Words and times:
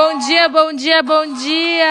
bom 0.00 0.18
dia, 0.18 0.48
bom 0.48 0.72
dia, 0.72 1.02
bom 1.02 1.26
dia! 1.34 1.84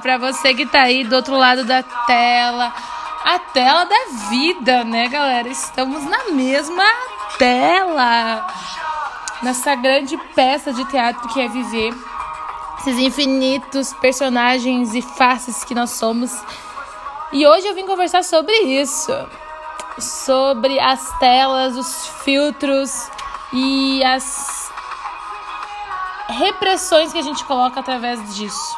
Para 0.00 0.16
você 0.16 0.54
que 0.54 0.64
tá 0.64 0.84
aí 0.84 1.04
do 1.04 1.14
outro 1.14 1.36
lado 1.36 1.64
da 1.64 1.82
tela, 1.82 2.72
a 3.24 3.38
tela 3.38 3.84
da 3.84 4.06
vida, 4.30 4.82
né, 4.82 5.06
galera? 5.06 5.48
Estamos 5.48 6.02
na 6.04 6.30
mesma 6.30 6.82
tela. 7.38 8.46
Nessa 9.42 9.74
grande 9.74 10.16
peça 10.34 10.72
de 10.72 10.82
teatro 10.86 11.28
que 11.28 11.42
é 11.42 11.46
viver 11.46 11.94
esses 12.78 12.98
infinitos 13.00 13.92
personagens 13.92 14.94
e 14.94 15.02
faces 15.02 15.62
que 15.62 15.74
nós 15.74 15.90
somos. 15.90 16.32
E 17.34 17.46
hoje 17.46 17.66
eu 17.66 17.74
vim 17.74 17.84
conversar 17.86 18.24
sobre 18.24 18.56
isso. 18.60 19.12
Sobre 19.98 20.80
as 20.80 21.18
telas, 21.18 21.76
os 21.76 22.08
filtros 22.24 23.10
e 23.52 24.02
as 24.04 24.55
repressões 26.28 27.12
que 27.12 27.18
a 27.18 27.22
gente 27.22 27.44
coloca 27.44 27.80
através 27.80 28.36
disso. 28.36 28.76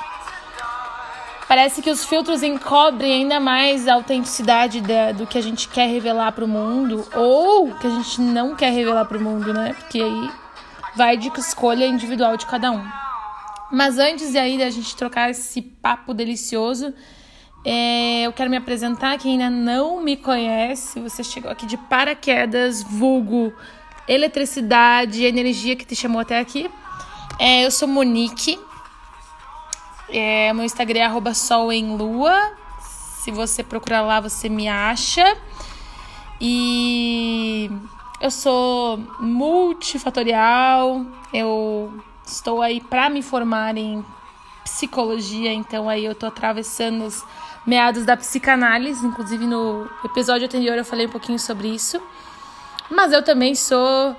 Parece 1.48 1.80
que 1.80 1.91
os 1.91 2.05
filtros 2.05 2.43
encobrem 2.43 3.23
ainda 3.23 3.41
mais 3.41 3.89
a 3.89 3.95
autenticidade 3.95 4.83
da, 4.83 5.12
do 5.12 5.27
que 5.27 5.39
a 5.39 5.41
gente 5.41 5.66
quer 5.66 5.89
revelar 5.89 6.33
para 6.33 6.45
o 6.45 6.48
mundo 6.48 7.06
ou 7.15 7.75
que 7.75 7.87
a 7.87 7.91
gente 7.91 8.20
não 8.20 8.55
quer 8.55 8.70
revelar 8.70 9.06
para 9.06 9.16
o 9.16 9.20
mundo, 9.20 9.55
né? 9.55 9.73
Porque 9.73 9.98
aí 9.98 10.30
vai 10.95 11.16
de 11.16 11.29
escolha 11.39 11.87
individual 11.87 12.37
de 12.37 12.45
cada 12.45 12.70
um. 12.70 12.84
Mas 13.73 13.98
antes 13.98 14.33
de 14.33 14.39
aí 14.39 14.59
da 14.59 14.69
gente 14.69 14.95
trocar 14.95 15.30
esse 15.30 15.62
papo 15.62 16.12
delicioso, 16.12 16.92
é, 17.65 18.23
eu 18.23 18.33
quero 18.33 18.51
me 18.51 18.56
apresentar. 18.56 19.17
Quem 19.17 19.33
ainda 19.33 19.48
não 19.48 20.03
me 20.03 20.19
conhece, 20.19 21.01
você 21.01 21.25
chegou 21.25 21.51
aqui 21.51 21.65
de 21.65 21.78
paraquedas, 21.78 22.83
vulgo, 22.83 23.55
eletricidade, 24.06 25.25
energia 25.25 25.77
que 25.77 25.87
te 25.87 25.97
chamou 25.97 26.20
até 26.20 26.39
aqui. 26.39 26.70
É, 27.37 27.64
eu 27.64 27.70
sou 27.70 27.88
Monique. 27.88 28.60
É, 30.08 30.53
meu 30.53 30.64
Instagram 30.64 31.00
é 31.00 31.05
arroba. 31.05 31.33
Se 31.34 33.30
você 33.30 33.62
procurar 33.62 34.03
lá, 34.03 34.20
você 34.20 34.48
me 34.48 34.69
acha. 34.69 35.36
E 36.41 37.70
eu 38.20 38.30
sou 38.30 38.98
multifatorial. 39.20 41.05
Eu 41.33 41.92
estou 42.25 42.62
aí 42.62 42.80
para 42.80 43.11
me 43.11 43.22
formar 43.22 43.77
em 43.77 44.05
psicologia, 44.64 45.53
então 45.53 45.88
aí 45.88 46.05
eu 46.05 46.14
tô 46.14 46.27
atravessando 46.27 47.05
os 47.06 47.25
meados 47.66 48.05
da 48.05 48.16
psicanálise, 48.16 49.06
inclusive 49.06 49.47
no 49.47 49.88
episódio 50.05 50.44
anterior 50.47 50.77
eu 50.77 50.84
falei 50.84 51.06
um 51.06 51.10
pouquinho 51.10 51.38
sobre 51.38 51.69
isso. 51.69 52.00
Mas 52.91 53.12
eu 53.12 53.22
também 53.22 53.55
sou 53.55 54.16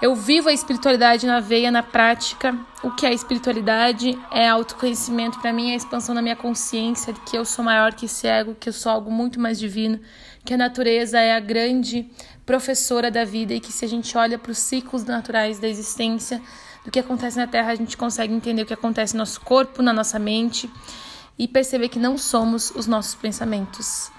eu 0.00 0.14
vivo 0.14 0.48
a 0.48 0.52
espiritualidade 0.52 1.26
na 1.26 1.40
veia, 1.40 1.72
na 1.72 1.82
prática. 1.82 2.56
O 2.84 2.90
que 2.92 3.04
é 3.04 3.12
espiritualidade? 3.12 4.16
É 4.30 4.48
autoconhecimento. 4.48 5.40
Para 5.40 5.52
mim, 5.52 5.70
é 5.70 5.72
a 5.72 5.76
expansão 5.76 6.14
da 6.14 6.22
minha 6.22 6.36
consciência 6.36 7.12
de 7.12 7.20
que 7.20 7.36
eu 7.36 7.44
sou 7.44 7.64
maior 7.64 7.92
que 7.92 8.06
esse 8.06 8.26
ego, 8.28 8.54
que 8.54 8.68
eu 8.68 8.72
sou 8.72 8.92
algo 8.92 9.10
muito 9.10 9.40
mais 9.40 9.58
divino, 9.58 9.98
que 10.44 10.54
a 10.54 10.56
natureza 10.56 11.18
é 11.18 11.34
a 11.34 11.40
grande 11.40 12.08
professora 12.46 13.10
da 13.10 13.24
vida 13.24 13.54
e 13.54 13.60
que 13.60 13.72
se 13.72 13.84
a 13.84 13.88
gente 13.88 14.16
olha 14.16 14.38
para 14.38 14.52
os 14.52 14.58
ciclos 14.58 15.04
naturais 15.04 15.58
da 15.58 15.66
existência, 15.66 16.40
do 16.84 16.92
que 16.92 17.00
acontece 17.00 17.36
na 17.36 17.48
Terra, 17.48 17.72
a 17.72 17.74
gente 17.74 17.96
consegue 17.96 18.32
entender 18.32 18.62
o 18.62 18.66
que 18.66 18.72
acontece 18.72 19.14
no 19.14 19.18
nosso 19.18 19.40
corpo, 19.40 19.82
na 19.82 19.92
nossa 19.92 20.18
mente 20.18 20.70
e 21.36 21.48
perceber 21.48 21.88
que 21.88 21.98
não 21.98 22.16
somos 22.16 22.70
os 22.70 22.86
nossos 22.86 23.16
pensamentos. 23.16 24.12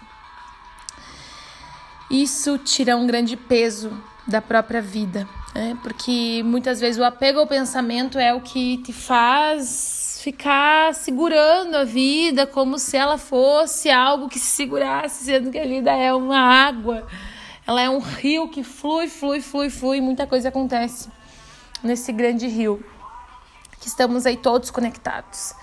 Isso 2.12 2.58
tira 2.58 2.98
um 2.98 3.08
grande 3.08 3.38
peso 3.38 3.98
da 4.28 4.42
própria 4.42 4.82
vida 4.82 5.28
né? 5.54 5.78
Porque 5.82 6.42
muitas 6.44 6.80
vezes 6.80 7.00
o 7.00 7.04
apego 7.04 7.40
ao 7.40 7.48
pensamento 7.48 8.18
é 8.18 8.34
o 8.34 8.42
que 8.42 8.78
te 8.80 8.94
faz 8.94 10.20
ficar 10.22 10.94
segurando 10.94 11.76
a 11.76 11.86
vida 11.86 12.46
como 12.46 12.78
se 12.78 12.98
ela 12.98 13.18
fosse 13.18 13.90
algo 13.90 14.28
que 14.28 14.38
se 14.38 14.48
segurasse, 14.48 15.26
sendo 15.26 15.50
que 15.50 15.58
a 15.58 15.66
vida 15.66 15.92
é 15.92 16.14
uma 16.14 16.38
água. 16.38 17.08
Ela 17.66 17.82
é 17.82 17.90
um 17.90 18.00
rio 18.00 18.50
que 18.50 18.64
flui, 18.64 19.08
flui, 19.08 19.42
flui, 19.42 19.70
flui, 19.70 20.02
muita 20.02 20.28
coisa 20.28 20.50
acontece 20.50 21.10
nesse 21.84 22.12
grande 22.12 22.48
rio. 22.48 22.84
Que 23.80 23.88
estamos 23.88 24.26
aí 24.26 24.36
todos 24.36 24.70
conectados. 24.70 25.54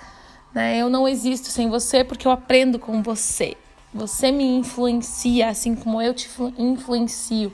Né? 0.55 0.78
Eu 0.78 0.89
não 0.89 1.06
existo 1.06 1.49
sem 1.49 1.69
você 1.69 2.03
porque 2.03 2.27
eu 2.27 2.33
aprendo 2.33 2.78
com 2.78 3.03
você. 3.03 3.56
Você 3.93 4.33
me 4.33 4.44
influencia 4.44 5.50
assim 5.50 5.75
como 5.75 6.00
eu 6.00 6.15
te 6.15 6.31
influencio. 6.56 7.53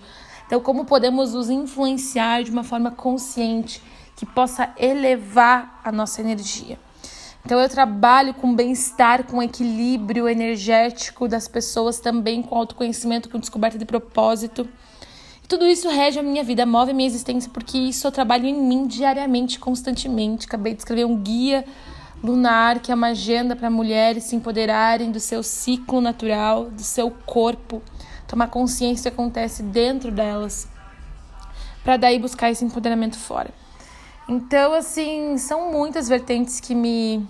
Então, 0.53 0.61
como 0.61 0.85
podemos 0.85 1.33
nos 1.33 1.49
influenciar 1.49 2.43
de 2.43 2.51
uma 2.51 2.63
forma 2.63 2.91
consciente 2.91 3.83
que 4.15 4.27
possa 4.27 4.71
elevar 4.77 5.81
a 5.83 5.91
nossa 5.91 6.21
energia? 6.21 6.79
Então, 7.43 7.59
eu 7.59 7.71
trabalho 7.71 8.35
com 8.35 8.55
bem-estar, 8.55 9.25
com 9.25 9.43
equilíbrio 9.43 10.29
energético 10.29 11.27
das 11.27 11.49
pessoas, 11.49 12.01
também 12.01 12.43
com 12.43 12.55
autoconhecimento, 12.55 13.31
com 13.31 13.39
descoberta 13.39 13.79
de 13.79 13.87
propósito. 13.87 14.69
E 15.43 15.47
tudo 15.49 15.67
isso 15.67 15.89
rege 15.89 16.19
a 16.19 16.23
minha 16.23 16.45
vida, 16.45 16.67
move 16.67 16.91
a 16.91 16.95
minha 16.95 17.09
existência, 17.09 17.51
porque 17.51 17.79
isso 17.79 18.07
eu 18.07 18.12
trabalho 18.12 18.45
em 18.45 18.53
mim 18.55 18.87
diariamente, 18.87 19.59
constantemente. 19.59 20.45
Acabei 20.45 20.75
de 20.75 20.81
escrever 20.81 21.07
um 21.07 21.17
guia 21.17 21.65
lunar, 22.23 22.81
que 22.81 22.93
é 22.93 22.95
uma 22.95 23.07
agenda 23.07 23.57
para 23.57 23.71
mulheres 23.71 24.25
se 24.25 24.37
empoderarem 24.37 25.11
do 25.11 25.19
seu 25.19 25.43
ciclo 25.43 26.03
natural, 26.03 26.67
do 26.67 26.83
seu 26.83 27.11
corpo 27.11 27.81
tomar 28.32 28.47
consciência 28.47 29.10
que 29.10 29.15
acontece 29.15 29.62
dentro 29.62 30.10
delas, 30.10 30.66
para 31.84 31.98
daí 31.98 32.19
buscar 32.19 32.50
esse 32.50 32.65
empoderamento 32.65 33.19
fora. 33.19 33.50
Então, 34.26 34.72
assim, 34.72 35.37
são 35.37 35.70
muitas 35.70 36.09
vertentes 36.09 36.59
que 36.59 36.75
me 36.75 37.28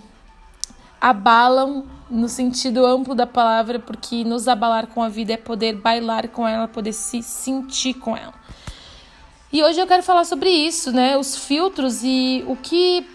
abalam 1.01 1.85
no 2.09 2.29
sentido 2.29 2.85
amplo 2.85 3.13
da 3.13 3.27
palavra, 3.27 3.79
porque 3.79 4.23
nos 4.23 4.47
abalar 4.47 4.87
com 4.87 5.03
a 5.03 5.09
vida 5.09 5.33
é 5.33 5.37
poder 5.37 5.75
bailar 5.75 6.29
com 6.29 6.47
ela, 6.47 6.69
poder 6.69 6.93
se 6.93 7.21
sentir 7.21 7.95
com 7.95 8.15
ela. 8.15 8.33
E 9.51 9.61
hoje 9.61 9.81
eu 9.81 9.87
quero 9.87 10.03
falar 10.03 10.23
sobre 10.23 10.49
isso, 10.49 10.93
né? 10.93 11.17
Os 11.17 11.35
filtros 11.35 12.01
e 12.01 12.45
o 12.47 12.55
que 12.55 13.05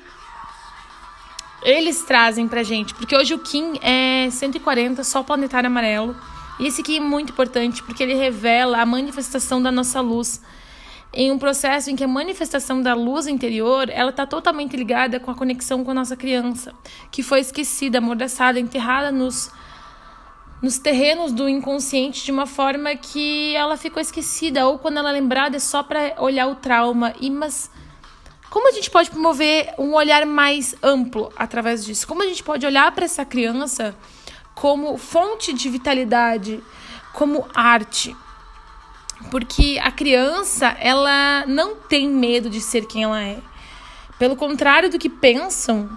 eles 1.62 2.02
trazem 2.02 2.46
pra 2.46 2.62
gente. 2.62 2.92
Porque 2.92 3.16
hoje 3.16 3.32
o 3.32 3.38
Kim 3.38 3.78
é 3.80 4.28
140, 4.30 5.02
só 5.04 5.22
planetário 5.22 5.68
amarelo. 5.68 6.14
E 6.58 6.66
esse 6.66 6.80
aqui 6.80 6.96
é 6.96 7.00
muito 7.00 7.32
importante 7.32 7.82
porque 7.82 8.02
ele 8.02 8.14
revela 8.14 8.80
a 8.80 8.86
manifestação 8.86 9.62
da 9.62 9.70
nossa 9.70 10.00
luz 10.00 10.40
em 11.12 11.32
um 11.32 11.38
processo 11.38 11.90
em 11.90 11.96
que 11.96 12.04
a 12.04 12.08
manifestação 12.08 12.82
da 12.82 12.94
luz 12.94 13.26
interior 13.26 13.88
ela 13.90 14.10
está 14.10 14.26
totalmente 14.26 14.76
ligada 14.76 15.18
com 15.18 15.30
a 15.30 15.34
conexão 15.34 15.82
com 15.84 15.90
a 15.90 15.94
nossa 15.94 16.16
criança, 16.16 16.74
que 17.10 17.22
foi 17.22 17.40
esquecida, 17.40 17.98
amordaçada, 17.98 18.60
enterrada 18.60 19.10
nos, 19.10 19.50
nos 20.62 20.78
terrenos 20.78 21.32
do 21.32 21.48
inconsciente 21.48 22.24
de 22.24 22.32
uma 22.32 22.46
forma 22.46 22.94
que 22.94 23.54
ela 23.56 23.76
ficou 23.76 24.00
esquecida, 24.00 24.66
ou 24.66 24.78
quando 24.78 24.98
ela 24.98 25.10
é 25.10 25.12
lembrada 25.12 25.56
é 25.56 25.60
só 25.60 25.82
para 25.82 26.14
olhar 26.18 26.46
o 26.48 26.56
trauma. 26.56 27.14
E 27.20 27.30
mas 27.30 27.70
como 28.50 28.68
a 28.68 28.72
gente 28.72 28.90
pode 28.90 29.10
promover 29.10 29.74
um 29.78 29.94
olhar 29.94 30.24
mais 30.26 30.74
amplo 30.82 31.32
através 31.36 31.84
disso? 31.84 32.06
Como 32.06 32.22
a 32.22 32.26
gente 32.26 32.42
pode 32.42 32.66
olhar 32.66 32.90
para 32.92 33.04
essa 33.04 33.24
criança? 33.24 33.94
Como 34.60 34.98
fonte 34.98 35.52
de 35.52 35.68
vitalidade, 35.68 36.60
como 37.12 37.46
arte. 37.54 38.16
Porque 39.30 39.78
a 39.80 39.92
criança, 39.92 40.76
ela 40.80 41.44
não 41.46 41.76
tem 41.76 42.08
medo 42.08 42.50
de 42.50 42.60
ser 42.60 42.84
quem 42.86 43.04
ela 43.04 43.22
é. 43.22 43.38
Pelo 44.18 44.34
contrário 44.34 44.90
do 44.90 44.98
que 44.98 45.08
pensam, 45.08 45.88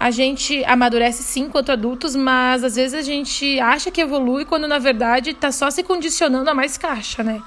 a 0.00 0.10
gente 0.10 0.64
amadurece 0.64 1.22
sim 1.22 1.42
enquanto 1.42 1.70
adultos, 1.72 2.16
mas 2.16 2.64
às 2.64 2.76
vezes 2.76 2.94
a 2.94 3.02
gente 3.02 3.60
acha 3.60 3.90
que 3.90 4.00
evolui 4.00 4.46
quando 4.46 4.66
na 4.66 4.78
verdade 4.78 5.30
está 5.30 5.52
só 5.52 5.70
se 5.70 5.82
condicionando 5.82 6.48
a 6.48 6.54
mais 6.54 6.78
caixa, 6.78 7.22
né? 7.22 7.42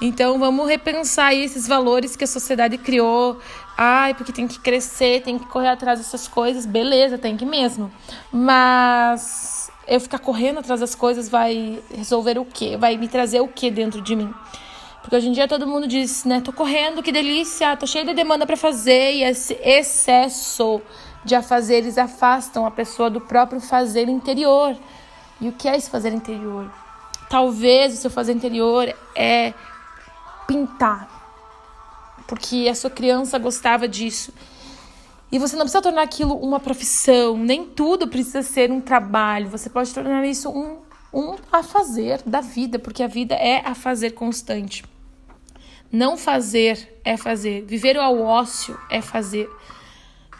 Então 0.00 0.38
vamos 0.38 0.68
repensar 0.68 1.34
esses 1.34 1.66
valores 1.66 2.14
que 2.14 2.24
a 2.24 2.26
sociedade 2.26 2.78
criou. 2.78 3.40
Ai, 3.76 4.14
porque 4.14 4.32
tem 4.32 4.46
que 4.46 4.58
crescer, 4.58 5.22
tem 5.22 5.38
que 5.38 5.46
correr 5.46 5.68
atrás 5.68 5.98
dessas 5.98 6.26
coisas. 6.28 6.66
Beleza, 6.66 7.18
tem 7.18 7.36
que 7.36 7.44
mesmo. 7.44 7.92
Mas 8.32 9.61
eu 9.94 10.00
ficar 10.00 10.18
correndo 10.18 10.58
atrás 10.60 10.80
das 10.80 10.94
coisas 10.94 11.28
vai 11.28 11.78
resolver 11.94 12.38
o 12.38 12.46
quê? 12.46 12.78
Vai 12.78 12.96
me 12.96 13.08
trazer 13.08 13.40
o 13.42 13.48
quê 13.48 13.70
dentro 13.70 14.00
de 14.00 14.16
mim? 14.16 14.32
Porque 15.02 15.14
hoje 15.14 15.28
em 15.28 15.32
dia 15.32 15.46
todo 15.46 15.66
mundo 15.66 15.86
diz, 15.86 16.24
né? 16.24 16.40
Tô 16.40 16.50
correndo, 16.50 17.02
que 17.02 17.12
delícia, 17.12 17.76
tô 17.76 17.86
cheio 17.86 18.06
de 18.06 18.14
demanda 18.14 18.46
para 18.46 18.56
fazer 18.56 19.12
e 19.16 19.22
esse 19.22 19.52
excesso 19.62 20.80
de 21.22 21.34
afazeres 21.34 21.98
afastam 21.98 22.64
a 22.64 22.70
pessoa 22.70 23.10
do 23.10 23.20
próprio 23.20 23.60
fazer 23.60 24.08
interior. 24.08 24.74
E 25.38 25.48
o 25.48 25.52
que 25.52 25.68
é 25.68 25.76
esse 25.76 25.90
fazer 25.90 26.14
interior? 26.14 26.72
Talvez 27.28 27.92
o 27.92 27.96
seu 27.98 28.10
fazer 28.10 28.32
interior 28.32 28.94
é 29.14 29.52
pintar. 30.46 31.06
Porque 32.26 32.66
a 32.70 32.74
sua 32.74 32.88
criança 32.88 33.38
gostava 33.38 33.86
disso 33.86 34.32
e 35.32 35.38
você 35.38 35.56
não 35.56 35.62
precisa 35.62 35.80
tornar 35.80 36.02
aquilo 36.02 36.34
uma 36.36 36.60
profissão, 36.60 37.38
nem 37.38 37.64
tudo 37.64 38.06
precisa 38.06 38.42
ser 38.42 38.70
um 38.70 38.82
trabalho. 38.82 39.48
Você 39.48 39.70
pode 39.70 39.92
tornar 39.94 40.26
isso 40.26 40.50
um, 40.50 40.76
um 41.10 41.36
a 41.50 41.62
fazer 41.62 42.20
da 42.26 42.42
vida, 42.42 42.78
porque 42.78 43.02
a 43.02 43.06
vida 43.06 43.34
é 43.34 43.66
a 43.66 43.74
fazer 43.74 44.10
constante. 44.10 44.84
Não 45.90 46.18
fazer 46.18 47.00
é 47.02 47.16
fazer. 47.16 47.64
Viver 47.64 47.96
ao 47.96 48.20
ócio 48.20 48.78
é 48.90 49.00
fazer. 49.00 49.48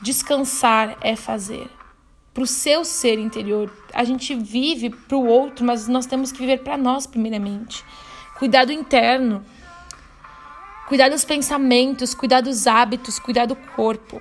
Descansar 0.02 0.98
é 1.00 1.16
fazer. 1.16 1.70
Para 2.34 2.42
o 2.42 2.46
seu 2.46 2.84
ser 2.84 3.18
interior. 3.18 3.72
A 3.94 4.04
gente 4.04 4.34
vive 4.34 4.90
para 4.90 5.16
o 5.16 5.26
outro, 5.26 5.64
mas 5.64 5.88
nós 5.88 6.04
temos 6.04 6.30
que 6.30 6.38
viver 6.38 6.58
para 6.58 6.76
nós, 6.76 7.06
primeiramente. 7.06 7.82
Cuidado 8.38 8.70
interno. 8.70 9.42
Cuidar 10.86 11.08
dos 11.08 11.24
pensamentos, 11.24 12.12
cuidar 12.12 12.42
dos 12.42 12.66
hábitos, 12.66 13.18
cuidar 13.18 13.46
do 13.46 13.56
corpo. 13.56 14.20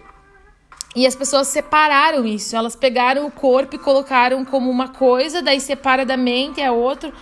E 0.95 1.07
as 1.07 1.15
pessoas 1.15 1.47
separaram 1.47 2.25
isso. 2.25 2.55
Elas 2.55 2.75
pegaram 2.75 3.25
o 3.25 3.31
corpo 3.31 3.75
e 3.75 3.79
colocaram 3.79 4.43
como 4.43 4.69
uma 4.69 4.89
coisa, 4.89 5.41
daí 5.41 5.59
separa 5.59 6.05
da 6.05 6.17
mente 6.17 6.61
é 6.61 6.71
outro 6.71 7.13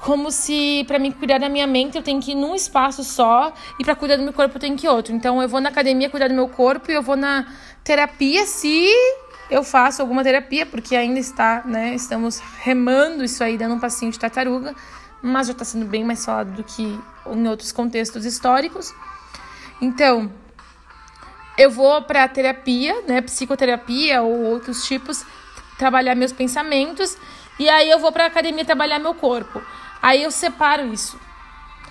como 0.00 0.30
se 0.30 0.84
para 0.86 0.98
mim 0.98 1.10
cuidar 1.10 1.38
da 1.38 1.48
minha 1.48 1.66
mente 1.66 1.96
eu 1.96 2.02
tenho 2.02 2.20
que 2.20 2.32
ir 2.32 2.34
num 2.34 2.54
espaço 2.54 3.02
só 3.02 3.52
e 3.78 3.84
para 3.84 3.96
cuidar 3.96 4.16
do 4.16 4.22
meu 4.22 4.32
corpo 4.32 4.56
eu 4.56 4.60
tenho 4.60 4.76
que 4.76 4.86
ir 4.86 4.88
outro. 4.88 5.14
Então 5.14 5.42
eu 5.42 5.48
vou 5.48 5.60
na 5.60 5.68
academia 5.68 6.08
cuidar 6.08 6.28
do 6.28 6.34
meu 6.34 6.48
corpo 6.48 6.90
e 6.90 6.94
eu 6.94 7.02
vou 7.02 7.16
na 7.16 7.46
terapia 7.82 8.46
se 8.46 8.88
eu 9.50 9.64
faço 9.64 10.02
alguma 10.02 10.22
terapia, 10.22 10.66
porque 10.66 10.94
ainda 10.94 11.18
está, 11.18 11.62
né, 11.64 11.94
estamos 11.94 12.38
remando 12.60 13.24
isso 13.24 13.42
aí 13.42 13.56
dando 13.56 13.74
um 13.74 13.80
passinho 13.80 14.12
de 14.12 14.18
tartaruga, 14.18 14.74
mas 15.22 15.46
já 15.46 15.52
está 15.52 15.64
sendo 15.64 15.86
bem 15.86 16.04
mais 16.04 16.24
falado 16.24 16.52
do 16.52 16.62
que 16.62 16.98
em 17.26 17.48
outros 17.48 17.72
contextos 17.72 18.24
históricos. 18.24 18.92
Então, 19.80 20.30
eu 21.58 21.72
vou 21.72 22.00
para 22.02 22.26
terapia, 22.28 23.02
né, 23.06 23.20
psicoterapia 23.20 24.22
ou 24.22 24.44
outros 24.44 24.86
tipos, 24.86 25.26
trabalhar 25.76 26.14
meus 26.14 26.32
pensamentos, 26.32 27.18
e 27.58 27.68
aí 27.68 27.90
eu 27.90 27.98
vou 27.98 28.12
para 28.12 28.26
academia 28.26 28.64
trabalhar 28.64 29.00
meu 29.00 29.12
corpo. 29.12 29.60
Aí 30.00 30.22
eu 30.22 30.30
separo 30.30 30.92
isso, 30.92 31.20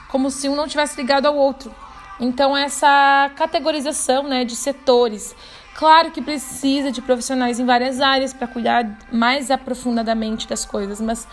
como 0.07 0.31
se 0.31 0.47
um 0.47 0.55
não 0.55 0.67
tivesse 0.67 0.95
ligado 0.95 1.25
ao 1.25 1.35
outro. 1.35 1.75
Então, 2.17 2.57
essa 2.57 3.29
categorização 3.35 4.23
né, 4.23 4.45
de 4.45 4.55
setores. 4.55 5.35
Claro 5.75 6.09
que 6.09 6.21
precisa 6.21 6.91
de 6.91 7.01
profissionais 7.01 7.59
em 7.59 7.65
várias 7.65 7.99
áreas 7.99 8.33
para 8.33 8.47
cuidar 8.47 8.97
mais 9.11 9.51
aprofundadamente 9.51 10.47
das 10.47 10.65
coisas, 10.65 10.99
mas 10.99 11.27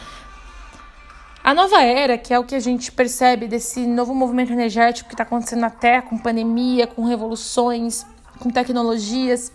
a 1.42 1.54
nova 1.54 1.80
era, 1.80 2.18
que 2.18 2.34
é 2.34 2.38
o 2.38 2.44
que 2.44 2.54
a 2.54 2.60
gente 2.60 2.90
percebe 2.90 3.46
desse 3.46 3.86
novo 3.86 4.14
movimento 4.14 4.52
energético 4.52 5.08
que 5.08 5.14
está 5.14 5.22
acontecendo 5.22 5.60
na 5.60 5.70
Terra, 5.70 6.02
com 6.02 6.18
pandemia, 6.18 6.86
com 6.86 7.04
revoluções, 7.04 8.04
com 8.38 8.50
tecnologias, 8.50 9.52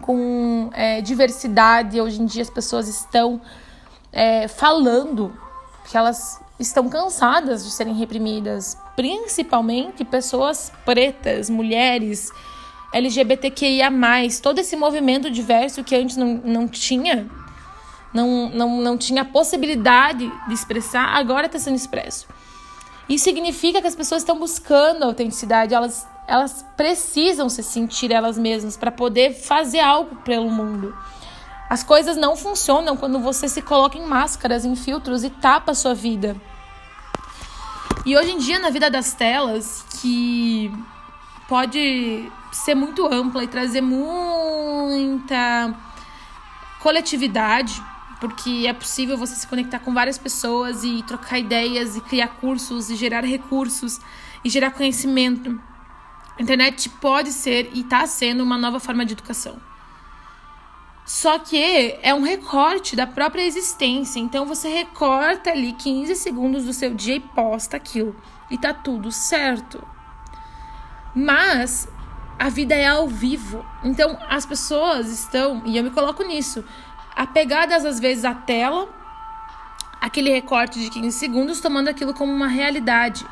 com 0.00 0.70
é, 0.72 1.00
diversidade. 1.00 2.00
Hoje 2.00 2.20
em 2.20 2.26
dia 2.26 2.42
as 2.42 2.50
pessoas 2.50 2.88
estão 2.88 3.40
é, 4.12 4.48
falando 4.48 5.32
que 5.90 5.96
elas 5.96 6.40
estão 6.58 6.88
cansadas 6.88 7.64
de 7.64 7.70
serem 7.70 7.94
reprimidas, 7.94 8.76
principalmente 8.96 10.04
pessoas 10.04 10.72
pretas, 10.84 11.48
mulheres, 11.48 12.32
LGBTQIA, 12.92 13.90
todo 14.42 14.58
esse 14.58 14.74
movimento 14.74 15.30
diverso 15.30 15.84
que 15.84 15.94
antes 15.94 16.16
não, 16.16 16.40
não 16.44 16.66
tinha, 16.66 17.26
não, 18.12 18.48
não, 18.50 18.80
não 18.80 18.98
tinha 18.98 19.24
possibilidade 19.24 20.30
de 20.48 20.54
expressar, 20.54 21.04
agora 21.16 21.46
está 21.46 21.58
sendo 21.58 21.76
expresso. 21.76 22.26
Isso 23.08 23.24
significa 23.24 23.80
que 23.80 23.86
as 23.86 23.94
pessoas 23.94 24.22
estão 24.22 24.38
buscando 24.38 25.04
autenticidade, 25.04 25.74
elas, 25.74 26.06
elas 26.26 26.64
precisam 26.76 27.48
se 27.48 27.62
sentir 27.62 28.12
elas 28.12 28.36
mesmas 28.36 28.76
para 28.76 28.92
poder 28.92 29.32
fazer 29.32 29.80
algo 29.80 30.16
pelo 30.16 30.50
mundo. 30.50 30.94
As 31.70 31.82
coisas 31.82 32.16
não 32.16 32.36
funcionam 32.36 32.96
quando 32.96 33.18
você 33.18 33.48
se 33.48 33.62
coloca 33.62 33.96
em 33.98 34.06
máscaras, 34.06 34.64
em 34.64 34.74
filtros 34.76 35.24
e 35.24 35.30
tapa 35.30 35.72
a 35.72 35.74
sua 35.74 35.94
vida. 35.94 36.36
E 38.04 38.16
hoje 38.16 38.30
em 38.30 38.38
dia, 38.38 38.58
na 38.58 38.70
vida 38.70 38.90
das 38.90 39.12
telas, 39.12 39.84
que 40.00 40.72
pode 41.46 42.30
ser 42.52 42.74
muito 42.74 43.06
ampla 43.06 43.44
e 43.44 43.48
trazer 43.48 43.80
muita 43.80 45.74
coletividade, 46.80 47.82
porque 48.20 48.64
é 48.66 48.72
possível 48.72 49.16
você 49.16 49.34
se 49.34 49.46
conectar 49.46 49.78
com 49.78 49.94
várias 49.94 50.18
pessoas 50.18 50.82
e 50.82 51.02
trocar 51.04 51.38
ideias 51.38 51.96
e 51.96 52.00
criar 52.00 52.28
cursos 52.28 52.90
e 52.90 52.96
gerar 52.96 53.24
recursos 53.24 54.00
e 54.44 54.50
gerar 54.50 54.72
conhecimento. 54.72 55.60
A 56.38 56.42
internet 56.42 56.88
pode 56.88 57.32
ser 57.32 57.70
e 57.72 57.80
está 57.80 58.06
sendo 58.06 58.42
uma 58.42 58.58
nova 58.58 58.80
forma 58.80 59.04
de 59.04 59.12
educação. 59.12 59.60
Só 61.04 61.38
que 61.38 61.98
é 62.02 62.12
um 62.12 62.22
recorte 62.22 62.94
da 62.94 63.06
própria 63.06 63.42
existência. 63.42 64.20
Então 64.20 64.44
você 64.44 64.68
recorta 64.68 65.50
ali 65.50 65.72
15 65.72 66.14
segundos 66.14 66.64
do 66.64 66.72
seu 66.74 66.92
dia 66.92 67.16
e 67.16 67.20
posta 67.20 67.76
aquilo. 67.76 68.14
E 68.50 68.58
tá 68.58 68.74
tudo 68.74 69.10
certo. 69.10 69.82
Mas 71.14 71.88
a 72.38 72.48
vida 72.50 72.74
é 72.74 72.86
ao 72.86 73.08
vivo. 73.08 73.64
Então 73.82 74.18
as 74.28 74.44
pessoas 74.44 75.10
estão, 75.10 75.62
e 75.64 75.76
eu 75.76 75.82
me 75.82 75.90
coloco 75.90 76.22
nisso, 76.22 76.64
apegadas 77.18 77.84
às 77.84 77.98
vezes 77.98 78.24
à 78.24 78.32
tela, 78.32 78.88
aquele 80.00 80.30
recorte 80.30 80.78
de 80.78 80.88
15 80.88 81.10
segundos, 81.18 81.60
tomando 81.60 81.88
aquilo 81.88 82.14
como 82.14 82.32
uma 82.32 82.46
realidade 82.46 83.26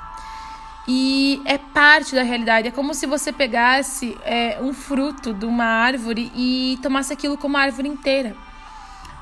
e 0.88 1.42
é 1.44 1.58
parte 1.58 2.14
da 2.14 2.22
realidade. 2.22 2.68
É 2.68 2.70
como 2.70 2.94
se 2.94 3.06
você 3.06 3.32
pegasse 3.32 4.16
é, 4.24 4.58
um 4.60 4.72
fruto 4.72 5.32
de 5.32 5.44
uma 5.44 5.64
árvore 5.64 6.30
e 6.34 6.78
tomasse 6.82 7.12
aquilo 7.12 7.36
como 7.36 7.56
a 7.56 7.60
árvore 7.60 7.88
inteira. 7.88 8.36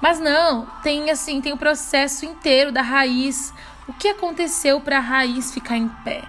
Mas 0.00 0.20
não, 0.20 0.66
tem 0.82 1.10
assim, 1.10 1.40
tem 1.40 1.52
o 1.52 1.56
processo 1.56 2.26
inteiro 2.26 2.70
da 2.70 2.82
raiz. 2.82 3.54
O 3.88 3.92
que 3.92 4.08
aconteceu 4.08 4.80
para 4.80 4.98
a 4.98 5.00
raiz 5.00 5.52
ficar 5.52 5.76
em 5.76 5.88
pé? 5.88 6.22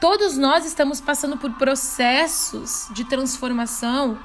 Todos 0.00 0.36
nós 0.36 0.64
estamos 0.64 1.00
passando 1.00 1.36
por 1.36 1.52
processos 1.52 2.88
de 2.90 3.04
transformação, 3.04 4.18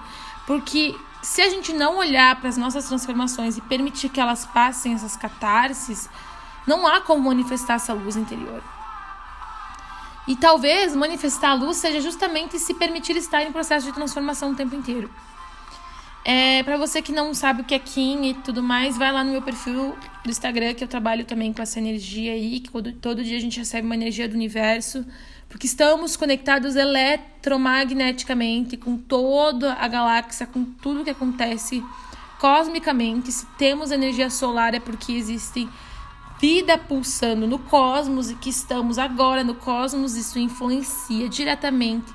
porque 0.46 0.96
se 1.22 1.42
a 1.42 1.50
gente 1.50 1.74
não 1.74 1.98
olhar 1.98 2.36
para 2.40 2.50
as 2.50 2.58
nossas 2.58 2.88
transformações 2.88 3.58
e 3.58 3.62
permitir 3.62 4.10
que 4.10 4.20
elas 4.20 4.46
passem 4.46 4.94
essas 4.94 5.16
catarses, 5.16 6.10
não 6.66 6.86
há 6.86 7.02
como 7.02 7.24
manifestar 7.24 7.76
essa 7.76 7.94
luz 7.94 8.16
interior. 8.16 8.62
E 10.28 10.36
talvez 10.36 10.96
manifestar 10.96 11.52
a 11.52 11.54
luz 11.54 11.78
seja 11.78 12.02
justamente 12.02 12.60
se 12.60 12.74
permitir 12.74 13.16
estar 13.16 13.44
em 13.44 13.52
processo 13.52 13.86
de 13.86 13.94
transformação 13.94 14.52
o 14.52 14.56
tempo 14.56 14.76
inteiro. 14.76 15.10
É, 16.26 16.62
para 16.64 16.76
você 16.76 17.02
que 17.02 17.14
não 17.14 17.34
sabe 17.34 17.62
o 17.62 17.64
que 17.64 17.74
é 17.74 17.80
Kim 17.80 18.26
e 18.26 18.34
tudo 18.34 18.62
mais, 18.62 18.98
vai 18.98 19.14
lá 19.14 19.24
no 19.24 19.32
meu 19.32 19.42
perfil 19.42 19.96
do 20.26 20.30
Instagram, 20.30 20.74
que 20.74 20.84
eu 20.84 20.88
trabalho 20.88 21.24
também 21.24 21.54
com 21.54 21.62
essa 21.62 21.80
energia 21.80 22.34
aí, 22.34 22.60
que 22.60 22.70
todo, 22.70 22.92
todo 22.92 23.24
dia 23.24 23.38
a 23.38 23.40
gente 23.40 23.58
recebe 23.58 23.86
uma 23.86 23.96
energia 23.96 24.28
do 24.28 24.36
universo, 24.36 25.06
porque 25.50 25.66
estamos 25.66 26.18
conectados 26.18 26.76
eletromagneticamente 26.76 28.78
com 28.78 28.98
toda 28.98 29.74
a 29.74 29.88
galáxia, 29.88 30.46
com 30.46 30.64
tudo 30.64 31.04
que 31.04 31.10
acontece 31.10 31.84
cosmicamente. 32.40 33.32
Se 33.32 33.46
temos 33.58 33.92
energia 33.92 34.30
solar 34.30 34.74
é 34.74 34.80
porque 34.80 35.14
existem 35.14 35.70
vida 36.40 36.78
pulsando 36.78 37.48
no 37.48 37.58
cosmos 37.58 38.30
e 38.30 38.36
que 38.36 38.50
estamos 38.50 38.98
agora 38.98 39.44
no 39.44 39.56
cosmos, 39.56 40.16
isso 40.16 40.38
influencia 40.38 41.28
diretamente 41.28 42.14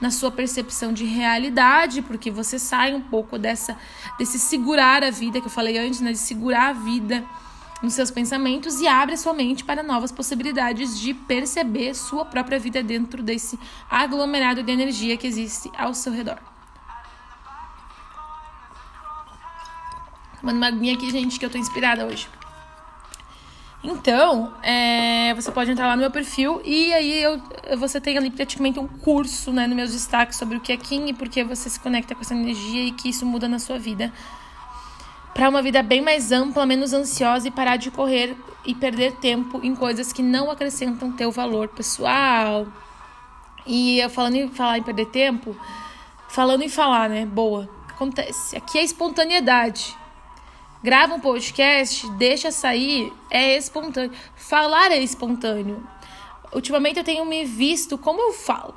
na 0.00 0.10
sua 0.10 0.30
percepção 0.30 0.92
de 0.92 1.04
realidade, 1.04 2.02
porque 2.02 2.30
você 2.30 2.58
sai 2.58 2.94
um 2.94 3.00
pouco 3.00 3.38
dessa 3.38 3.76
desse 4.18 4.38
segurar 4.38 5.02
a 5.02 5.10
vida 5.10 5.40
que 5.40 5.46
eu 5.46 5.50
falei 5.50 5.78
antes, 5.78 6.00
né, 6.00 6.12
de 6.12 6.18
segurar 6.18 6.68
a 6.68 6.72
vida 6.72 7.24
nos 7.84 7.94
seus 7.94 8.10
pensamentos 8.10 8.80
e 8.80 8.88
abre 8.88 9.14
a 9.14 9.16
sua 9.16 9.32
mente 9.32 9.62
para 9.62 9.82
novas 9.82 10.10
possibilidades 10.10 10.98
de 10.98 11.14
perceber 11.14 11.94
sua 11.94 12.24
própria 12.24 12.58
vida 12.58 12.82
dentro 12.82 13.22
desse 13.22 13.58
aglomerado 13.88 14.62
de 14.62 14.72
energia 14.72 15.16
que 15.16 15.26
existe 15.26 15.70
ao 15.76 15.94
seu 15.94 16.12
redor. 16.12 16.38
Manda 20.42 20.58
uma 20.58 20.66
aguinha 20.66 20.94
aqui, 20.94 21.10
gente, 21.10 21.38
que 21.38 21.46
eu 21.46 21.50
tô 21.50 21.56
inspirada 21.56 22.04
hoje. 22.04 22.28
Então, 23.82 24.54
é, 24.62 25.34
você 25.34 25.52
pode 25.52 25.70
entrar 25.70 25.86
lá 25.86 25.94
no 25.94 26.00
meu 26.00 26.10
perfil 26.10 26.60
e 26.64 26.92
aí 26.94 27.22
eu, 27.22 27.40
você 27.78 28.00
tem 28.00 28.16
ali 28.16 28.30
praticamente 28.30 28.78
um 28.78 28.88
curso 28.88 29.52
né, 29.52 29.66
no 29.66 29.74
meus 29.74 29.92
destaques 29.92 30.38
sobre 30.38 30.56
o 30.56 30.60
que 30.60 30.72
é 30.72 30.76
Kim 30.76 31.06
e 31.08 31.12
por 31.12 31.28
que 31.28 31.44
você 31.44 31.68
se 31.68 31.78
conecta 31.78 32.14
com 32.14 32.22
essa 32.22 32.34
energia 32.34 32.82
e 32.82 32.92
que 32.92 33.10
isso 33.10 33.26
muda 33.26 33.46
na 33.46 33.58
sua 33.58 33.78
vida. 33.78 34.10
Para 35.34 35.48
uma 35.48 35.60
vida 35.60 35.82
bem 35.82 36.00
mais 36.00 36.30
ampla, 36.30 36.64
menos 36.64 36.92
ansiosa 36.92 37.48
e 37.48 37.50
parar 37.50 37.76
de 37.76 37.90
correr 37.90 38.36
e 38.64 38.74
perder 38.74 39.16
tempo 39.16 39.60
em 39.62 39.74
coisas 39.74 40.12
que 40.12 40.22
não 40.22 40.50
acrescentam 40.50 41.12
teu 41.12 41.30
valor 41.30 41.68
pessoal. 41.68 42.66
E 43.66 43.98
eu 43.98 44.08
falando 44.08 44.36
em 44.36 44.48
falar 44.48 44.78
em 44.78 44.82
perder 44.82 45.06
tempo, 45.06 45.56
falando 46.28 46.62
em 46.62 46.68
falar, 46.68 47.08
né? 47.08 47.26
Boa. 47.26 47.68
Acontece. 47.88 48.56
Aqui 48.56 48.78
é 48.78 48.84
espontaneidade 48.84 49.96
grava 50.84 51.14
um 51.14 51.20
podcast, 51.20 52.06
deixa 52.10 52.50
sair, 52.50 53.10
é 53.30 53.56
espontâneo. 53.56 54.12
Falar 54.36 54.92
é 54.92 54.98
espontâneo. 54.98 55.82
Ultimamente 56.52 56.98
eu 56.98 57.04
tenho 57.04 57.24
me 57.24 57.46
visto 57.46 57.96
como 57.96 58.20
eu 58.20 58.34
falo. 58.34 58.74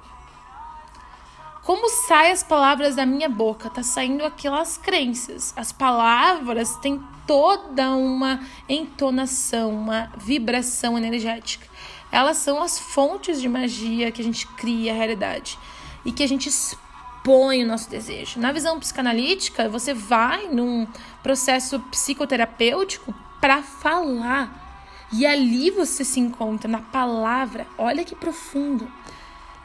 Como 1.67 1.89
saem 1.89 2.31
as 2.31 2.43
palavras 2.43 2.95
da 2.95 3.05
minha 3.05 3.27
boca? 3.27 3.69
Tá 3.69 3.83
saindo 3.83 4.23
aquelas 4.23 4.77
crenças. 4.77 5.53
As 5.53 5.69
palavras 5.69 6.77
têm 6.77 7.03
toda 7.27 7.91
uma 7.91 8.39
entonação, 8.69 9.71
uma 9.71 10.09
vibração 10.15 10.97
energética. 10.97 11.67
Elas 12.09 12.37
são 12.37 12.63
as 12.63 12.79
fontes 12.79 13.41
de 13.41 13.49
magia 13.49 14.13
que 14.13 14.21
a 14.21 14.23
gente 14.23 14.47
cria 14.47 14.93
a 14.93 14.95
realidade 14.95 15.59
e 16.05 16.13
que 16.13 16.23
a 16.23 16.27
gente 16.27 16.49
impõe 16.49 17.65
o 17.65 17.67
nosso 17.67 17.89
desejo. 17.89 18.39
Na 18.39 18.53
visão 18.53 18.79
psicanalítica, 18.79 19.67
você 19.67 19.93
vai 19.93 20.47
num 20.47 20.87
processo 21.21 21.81
psicoterapêutico 21.91 23.13
para 23.41 23.61
falar. 23.61 25.09
E 25.11 25.25
ali 25.25 25.69
você 25.69 26.05
se 26.05 26.21
encontra 26.21 26.69
na 26.69 26.79
palavra. 26.79 27.67
Olha 27.77 28.05
que 28.05 28.15
profundo 28.15 28.89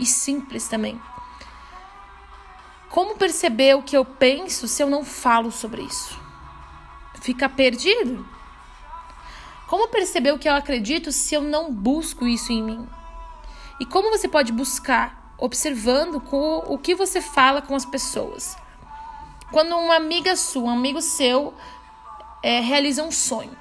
e 0.00 0.04
simples 0.04 0.66
também. 0.66 1.00
Como 2.92 3.16
perceber 3.16 3.74
o 3.74 3.82
que 3.82 3.96
eu 3.96 4.04
penso 4.04 4.68
se 4.68 4.82
eu 4.82 4.90
não 4.90 5.02
falo 5.02 5.50
sobre 5.50 5.80
isso? 5.80 6.20
Fica 7.22 7.48
perdido? 7.48 8.28
Como 9.66 9.88
perceber 9.88 10.32
o 10.32 10.38
que 10.38 10.46
eu 10.46 10.54
acredito 10.54 11.10
se 11.10 11.34
eu 11.34 11.40
não 11.40 11.72
busco 11.72 12.26
isso 12.26 12.52
em 12.52 12.62
mim? 12.62 12.86
E 13.80 13.86
como 13.86 14.10
você 14.10 14.28
pode 14.28 14.52
buscar? 14.52 15.34
Observando 15.38 16.20
com 16.20 16.58
o 16.66 16.76
que 16.76 16.94
você 16.94 17.22
fala 17.22 17.62
com 17.62 17.74
as 17.74 17.86
pessoas. 17.86 18.58
Quando 19.50 19.74
uma 19.74 19.96
amiga 19.96 20.36
sua, 20.36 20.64
um 20.64 20.70
amigo 20.70 21.00
seu, 21.00 21.54
é, 22.42 22.60
realiza 22.60 23.02
um 23.02 23.10
sonho, 23.10 23.56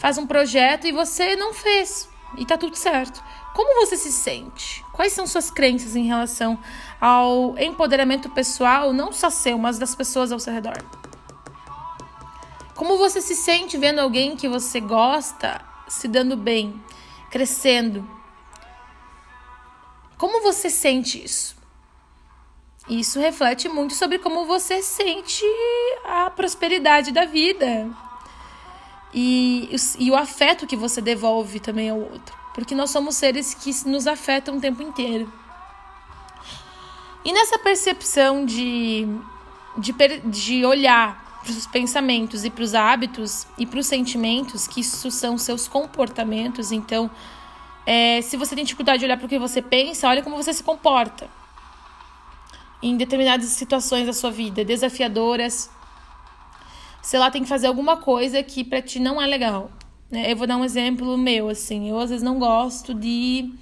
faz 0.00 0.18
um 0.18 0.26
projeto 0.26 0.88
e 0.88 0.92
você 0.92 1.36
não 1.36 1.54
fez, 1.54 2.08
e 2.36 2.46
tá 2.46 2.56
tudo 2.56 2.76
certo. 2.76 3.22
Como 3.54 3.84
você 3.84 3.96
se 3.96 4.10
sente? 4.10 4.84
Quais 4.92 5.12
são 5.12 5.26
suas 5.26 5.50
crenças 5.50 5.94
em 5.94 6.04
relação 6.04 6.58
ao 7.00 7.58
empoderamento 7.58 8.30
pessoal, 8.30 8.92
não 8.92 9.12
só 9.12 9.30
seu, 9.30 9.58
mas 9.58 9.78
das 9.78 9.94
pessoas 9.94 10.32
ao 10.32 10.38
seu 10.38 10.52
redor? 10.52 10.78
Como 12.74 12.96
você 12.96 13.20
se 13.20 13.34
sente 13.34 13.76
vendo 13.76 13.98
alguém 13.98 14.36
que 14.36 14.48
você 14.48 14.80
gosta 14.80 15.60
se 15.86 16.08
dando 16.08 16.36
bem, 16.36 16.82
crescendo? 17.30 18.08
Como 20.16 20.42
você 20.42 20.70
sente 20.70 21.22
isso? 21.22 21.56
Isso 22.88 23.20
reflete 23.20 23.68
muito 23.68 23.94
sobre 23.94 24.18
como 24.18 24.46
você 24.46 24.82
sente 24.82 25.44
a 26.04 26.30
prosperidade 26.30 27.12
da 27.12 27.24
vida 27.24 27.88
e, 29.12 29.74
e 29.98 30.10
o 30.10 30.16
afeto 30.16 30.66
que 30.66 30.76
você 30.76 31.00
devolve 31.00 31.60
também 31.60 31.90
ao 31.90 31.98
outro, 31.98 32.34
porque 32.54 32.74
nós 32.74 32.90
somos 32.90 33.16
seres 33.16 33.54
que 33.54 33.70
nos 33.88 34.06
afetam 34.06 34.56
o 34.56 34.60
tempo 34.60 34.82
inteiro. 34.82 35.32
E 37.24 37.32
nessa 37.32 37.58
percepção 37.58 38.44
de, 38.44 39.06
de, 39.78 39.92
de 40.24 40.64
olhar 40.64 41.40
para 41.42 41.52
os 41.52 41.66
pensamentos 41.66 42.44
e 42.44 42.50
para 42.50 42.64
os 42.64 42.74
hábitos 42.74 43.46
e 43.58 43.66
para 43.66 43.78
os 43.78 43.86
sentimentos, 43.86 44.66
que 44.66 44.80
isso 44.80 45.10
são 45.10 45.36
seus 45.36 45.68
comportamentos. 45.68 46.72
Então, 46.72 47.10
é, 47.84 48.20
se 48.22 48.36
você 48.36 48.54
tem 48.54 48.64
dificuldade 48.64 49.00
de 49.00 49.04
olhar 49.04 49.16
para 49.16 49.26
o 49.26 49.28
que 49.28 49.38
você 49.38 49.60
pensa, 49.60 50.08
olha 50.08 50.22
como 50.22 50.36
você 50.36 50.52
se 50.52 50.62
comporta 50.62 51.28
em 52.82 52.96
determinadas 52.96 53.46
situações 53.50 54.06
da 54.06 54.12
sua 54.12 54.30
vida, 54.30 54.64
desafiadoras. 54.64 55.70
Sei 57.02 57.18
lá, 57.18 57.30
tem 57.30 57.42
que 57.42 57.48
fazer 57.48 57.66
alguma 57.66 57.96
coisa 57.96 58.42
que 58.42 58.62
para 58.62 58.80
ti 58.80 59.00
não 59.00 59.20
é 59.20 59.26
legal. 59.26 59.70
Né? 60.10 60.30
Eu 60.30 60.36
vou 60.36 60.46
dar 60.46 60.56
um 60.56 60.64
exemplo 60.64 61.18
meu, 61.18 61.48
assim. 61.48 61.90
Eu 61.90 61.98
às 61.98 62.10
vezes 62.10 62.22
não 62.22 62.38
gosto 62.38 62.94
de 62.94 63.52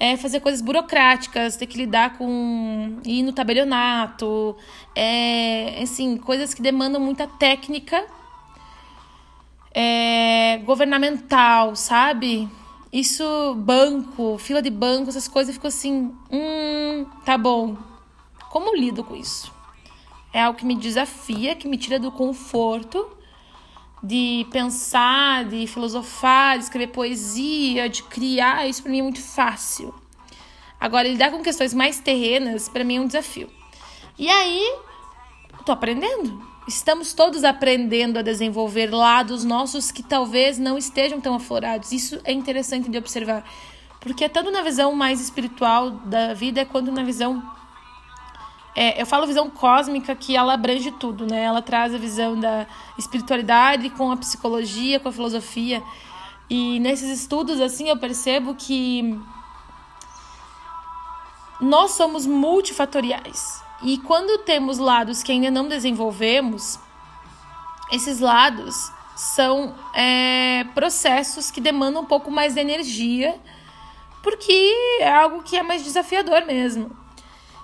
é 0.00 0.16
fazer 0.16 0.40
coisas 0.40 0.60
burocráticas, 0.60 1.56
ter 1.56 1.66
que 1.66 1.76
lidar 1.76 2.16
com 2.16 2.98
ir 3.04 3.22
no 3.22 3.32
tabelionato, 3.32 4.56
é, 4.94 5.82
assim, 5.82 6.16
coisas 6.16 6.54
que 6.54 6.62
demandam 6.62 7.00
muita 7.00 7.26
técnica 7.26 8.06
é, 9.74 10.58
governamental, 10.64 11.74
sabe? 11.74 12.48
Isso, 12.92 13.54
banco, 13.56 14.38
fila 14.38 14.62
de 14.62 14.70
banco, 14.70 15.10
essas 15.10 15.28
coisas, 15.28 15.54
ficou 15.54 15.68
assim, 15.68 16.12
hum, 16.30 17.04
tá 17.24 17.36
bom. 17.36 17.76
Como 18.50 18.74
lido 18.74 19.04
com 19.04 19.14
isso? 19.14 19.52
É 20.32 20.42
algo 20.42 20.58
que 20.58 20.66
me 20.66 20.76
desafia, 20.76 21.54
que 21.54 21.68
me 21.68 21.76
tira 21.76 21.98
do 21.98 22.12
conforto 22.12 23.18
de 24.02 24.46
pensar, 24.50 25.44
de 25.44 25.66
filosofar, 25.66 26.58
de 26.58 26.64
escrever 26.64 26.88
poesia, 26.88 27.88
de 27.88 28.02
criar, 28.04 28.68
isso 28.68 28.82
para 28.82 28.92
mim 28.92 29.00
é 29.00 29.02
muito 29.02 29.20
fácil. 29.20 29.94
Agora, 30.80 31.08
lidar 31.08 31.30
com 31.30 31.42
questões 31.42 31.74
mais 31.74 31.98
terrenas, 31.98 32.68
para 32.68 32.84
mim 32.84 32.96
é 32.96 33.00
um 33.00 33.06
desafio. 33.06 33.50
E 34.16 34.28
aí, 34.28 34.76
tô 35.64 35.72
aprendendo. 35.72 36.40
Estamos 36.68 37.12
todos 37.12 37.44
aprendendo 37.44 38.18
a 38.18 38.22
desenvolver 38.22 38.94
lados 38.94 39.42
nossos 39.42 39.90
que 39.90 40.02
talvez 40.02 40.58
não 40.58 40.78
estejam 40.78 41.20
tão 41.20 41.34
aflorados. 41.34 41.90
Isso 41.90 42.20
é 42.24 42.32
interessante 42.32 42.88
de 42.88 42.98
observar. 42.98 43.44
Porque 44.00 44.28
tanto 44.28 44.50
na 44.50 44.62
visão 44.62 44.94
mais 44.94 45.20
espiritual 45.20 45.90
da 45.90 46.34
vida 46.34 46.64
quanto 46.64 46.92
na 46.92 47.02
visão 47.02 47.42
é, 48.74 49.00
eu 49.00 49.06
falo 49.06 49.26
visão 49.26 49.50
cósmica 49.50 50.14
que 50.14 50.36
ela 50.36 50.54
abrange 50.54 50.90
tudo, 50.92 51.26
né? 51.26 51.42
Ela 51.42 51.60
traz 51.60 51.94
a 51.94 51.98
visão 51.98 52.38
da 52.38 52.66
espiritualidade 52.96 53.90
com 53.90 54.10
a 54.12 54.16
psicologia, 54.16 55.00
com 55.00 55.08
a 55.08 55.12
filosofia. 55.12 55.82
E 56.48 56.78
nesses 56.80 57.20
estudos, 57.20 57.60
assim, 57.60 57.88
eu 57.88 57.96
percebo 57.96 58.54
que 58.54 59.18
nós 61.60 61.92
somos 61.92 62.26
multifatoriais. 62.26 63.62
E 63.82 63.98
quando 63.98 64.38
temos 64.44 64.78
lados 64.78 65.22
que 65.22 65.32
ainda 65.32 65.50
não 65.50 65.68
desenvolvemos, 65.68 66.78
esses 67.90 68.20
lados 68.20 68.92
são 69.16 69.74
é, 69.94 70.64
processos 70.74 71.50
que 71.50 71.60
demandam 71.60 72.02
um 72.02 72.06
pouco 72.06 72.30
mais 72.30 72.54
de 72.54 72.60
energia, 72.60 73.38
porque 74.22 74.52
é 75.00 75.12
algo 75.12 75.42
que 75.42 75.56
é 75.56 75.62
mais 75.62 75.82
desafiador 75.82 76.44
mesmo. 76.46 76.96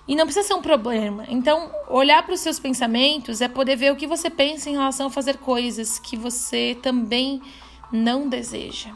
E 0.06 0.14
não 0.14 0.24
precisa 0.26 0.46
ser 0.46 0.54
um 0.54 0.60
problema. 0.60 1.24
Então, 1.28 1.70
olhar 1.88 2.22
para 2.22 2.34
os 2.34 2.40
seus 2.40 2.58
pensamentos 2.58 3.40
é 3.40 3.48
poder 3.48 3.76
ver 3.76 3.92
o 3.92 3.96
que 3.96 4.06
você 4.06 4.28
pensa 4.28 4.68
em 4.68 4.74
relação 4.74 5.06
a 5.06 5.10
fazer 5.10 5.38
coisas 5.38 5.98
que 5.98 6.16
você 6.16 6.78
também 6.82 7.40
não 7.90 8.28
deseja, 8.28 8.90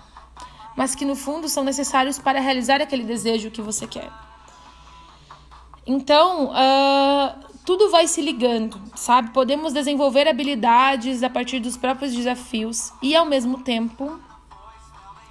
mas 0.77 0.95
que 0.95 1.05
no 1.05 1.17
fundo 1.17 1.49
são 1.49 1.65
necessários 1.65 2.19
para 2.19 2.41
realizar 2.41 2.81
aquele 2.83 3.05
desejo 3.05 3.51
que 3.51 3.63
você 3.63 3.87
quer. 3.87 4.11
Então, 5.87 6.51
uh, 6.51 7.49
tudo 7.65 7.91
vai 7.91 8.07
se 8.07 8.21
ligando, 8.21 8.79
sabe? 8.95 9.31
Podemos 9.31 9.73
desenvolver 9.73 10.29
habilidades 10.29 11.23
a 11.23 11.31
partir 11.31 11.61
dos 11.61 11.79
próprios 11.79 12.15
desafios 12.15 12.93
e, 13.01 13.17
ao 13.17 13.25
mesmo 13.25 13.63
tempo, 13.63 14.21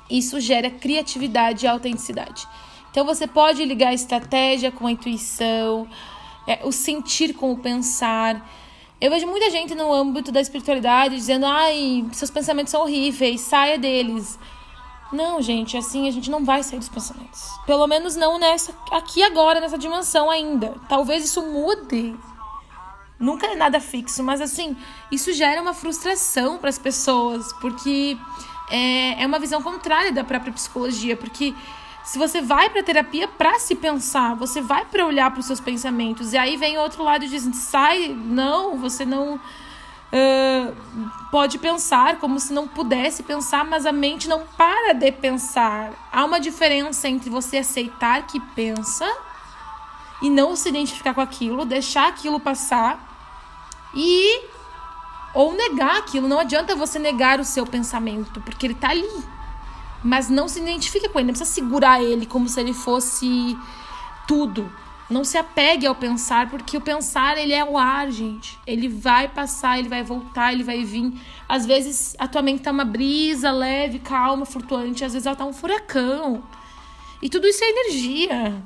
isso 0.10 0.40
gera 0.40 0.70
criatividade 0.72 1.66
e 1.66 1.68
autenticidade. 1.68 2.48
Então 2.92 3.06
você 3.06 3.28
pode 3.28 3.64
ligar 3.64 3.90
a 3.90 3.94
estratégia 3.94 4.72
com 4.72 4.88
a 4.88 4.92
intuição, 4.92 5.88
é, 6.48 6.60
o 6.64 6.72
sentir 6.72 7.34
com 7.34 7.52
o 7.52 7.58
pensar. 7.58 8.50
Eu 9.00 9.12
vejo 9.12 9.28
muita 9.28 9.52
gente 9.52 9.76
no 9.76 9.94
âmbito 9.94 10.32
da 10.32 10.42
espiritualidade 10.42 11.16
dizendo: 11.16 11.46
ai, 11.46 12.06
seus 12.14 12.32
pensamentos 12.32 12.72
são 12.72 12.82
horríveis, 12.82 13.42
saia 13.42 13.78
deles. 13.78 14.40
Não, 15.12 15.42
gente, 15.42 15.78
assim 15.78 16.08
a 16.08 16.12
gente 16.12 16.30
não 16.30 16.44
vai 16.44 16.64
sair 16.64 16.80
dos 16.80 16.90
pensamentos. 16.90 17.42
Pelo 17.66 17.88
menos 17.88 18.16
não 18.16 18.38
nessa 18.38 18.74
aqui 18.92 19.24
agora, 19.24 19.62
nessa 19.62 19.78
dimensão 19.78 20.30
ainda. 20.30 20.76
Talvez 20.90 21.24
isso 21.24 21.42
mude. 21.42 22.16
Nunca 23.20 23.48
é 23.48 23.56
nada 23.56 23.80
fixo, 23.80 24.24
mas 24.24 24.42
assim, 24.42 24.76
isso 25.12 25.34
gera 25.34 25.62
uma 25.62 25.74
frustração 25.74 26.58
para 26.60 26.70
as 26.70 26.78
pessoas, 26.78 27.52
porque 27.54 28.16
é, 28.70 29.24
é 29.24 29.26
uma 29.26 29.40
visão 29.40 29.62
contrária 29.62 30.12
da 30.12 30.24
própria 30.24 30.54
psicologia, 30.54 31.18
porque 31.18 31.56
se 32.08 32.18
você 32.18 32.42
vai 32.42 32.70
para 32.70 32.82
terapia 32.82 33.28
para 33.28 33.60
se 33.60 33.76
pensar, 33.76 34.34
você 34.34 34.62
vai 34.62 34.86
para 34.86 35.06
olhar 35.06 35.30
para 35.30 35.42
os 35.42 35.46
seus 35.46 35.60
pensamentos, 35.60 36.32
e 36.32 36.38
aí 36.38 36.56
vem 36.56 36.78
outro 36.78 37.04
lado 37.04 37.26
e 37.26 37.28
diz: 37.28 37.44
sai, 37.54 38.08
não, 38.08 38.78
você 38.78 39.06
não 39.06 39.36
uh, 39.36 40.76
pode 41.30 41.58
pensar 41.58 42.18
como 42.18 42.40
se 42.40 42.54
não 42.54 42.66
pudesse 42.66 43.24
pensar, 43.24 43.66
mas 43.66 43.86
a 43.86 43.92
mente 43.92 44.30
não 44.30 44.48
para 44.58 44.94
de 44.94 45.12
pensar. 45.12 45.92
Há 46.10 46.24
uma 46.24 46.40
diferença 46.40 47.10
entre 47.10 47.30
você 47.30 47.58
aceitar 47.58 48.26
que 48.26 48.40
pensa 48.40 49.06
e 50.22 50.30
não 50.30 50.56
se 50.56 50.70
identificar 50.70 51.14
com 51.14 51.20
aquilo, 51.20 51.66
deixar 51.66 52.08
aquilo 52.08 52.40
passar 52.40 53.06
e 53.94 54.46
ou 55.34 55.54
negar 55.54 55.98
aquilo. 55.98 56.26
Não 56.26 56.40
adianta 56.40 56.74
você 56.74 57.00
negar 57.00 57.42
o 57.42 57.44
seu 57.44 57.66
pensamento, 57.66 58.40
porque 58.40 58.66
ele 58.66 58.76
está 58.76 58.92
ali 58.92 59.37
mas 60.04 60.30
não 60.30 60.48
se 60.48 60.60
identifica 60.60 61.10
com 61.10 61.20
ele, 61.20 61.28
não 61.28 61.34
precisa 61.34 61.52
segurar 61.52 62.02
ele 62.02 62.26
como 62.26 62.48
se 62.48 62.60
ele 62.60 62.74
fosse 62.74 63.58
tudo. 64.28 64.72
Não 65.10 65.24
se 65.24 65.38
apegue 65.38 65.88
ao 65.88 65.96
pensar, 65.96 66.50
porque 66.50 66.76
o 66.76 66.82
pensar 66.82 67.38
ele 67.38 67.54
é 67.54 67.64
o 67.64 67.78
ar, 67.78 68.12
gente. 68.12 68.60
Ele 68.68 68.90
vai 68.90 69.30
passar, 69.30 69.80
ele 69.80 69.88
vai 69.88 70.04
voltar, 70.04 70.52
ele 70.52 70.64
vai 70.64 70.84
vir. 70.84 71.14
Às 71.48 71.66
vezes 71.66 72.14
a 72.20 72.28
tua 72.28 72.42
mente 72.42 72.64
tá 72.64 72.72
uma 72.72 72.84
brisa 72.84 73.50
leve, 73.52 74.00
calma, 74.00 74.46
flutuante, 74.46 75.06
às 75.06 75.14
vezes 75.14 75.26
ela 75.26 75.36
tá 75.36 75.46
um 75.46 75.54
furacão. 75.54 76.44
E 77.22 77.30
tudo 77.30 77.48
isso 77.48 77.64
é 77.64 77.70
energia. 77.70 78.64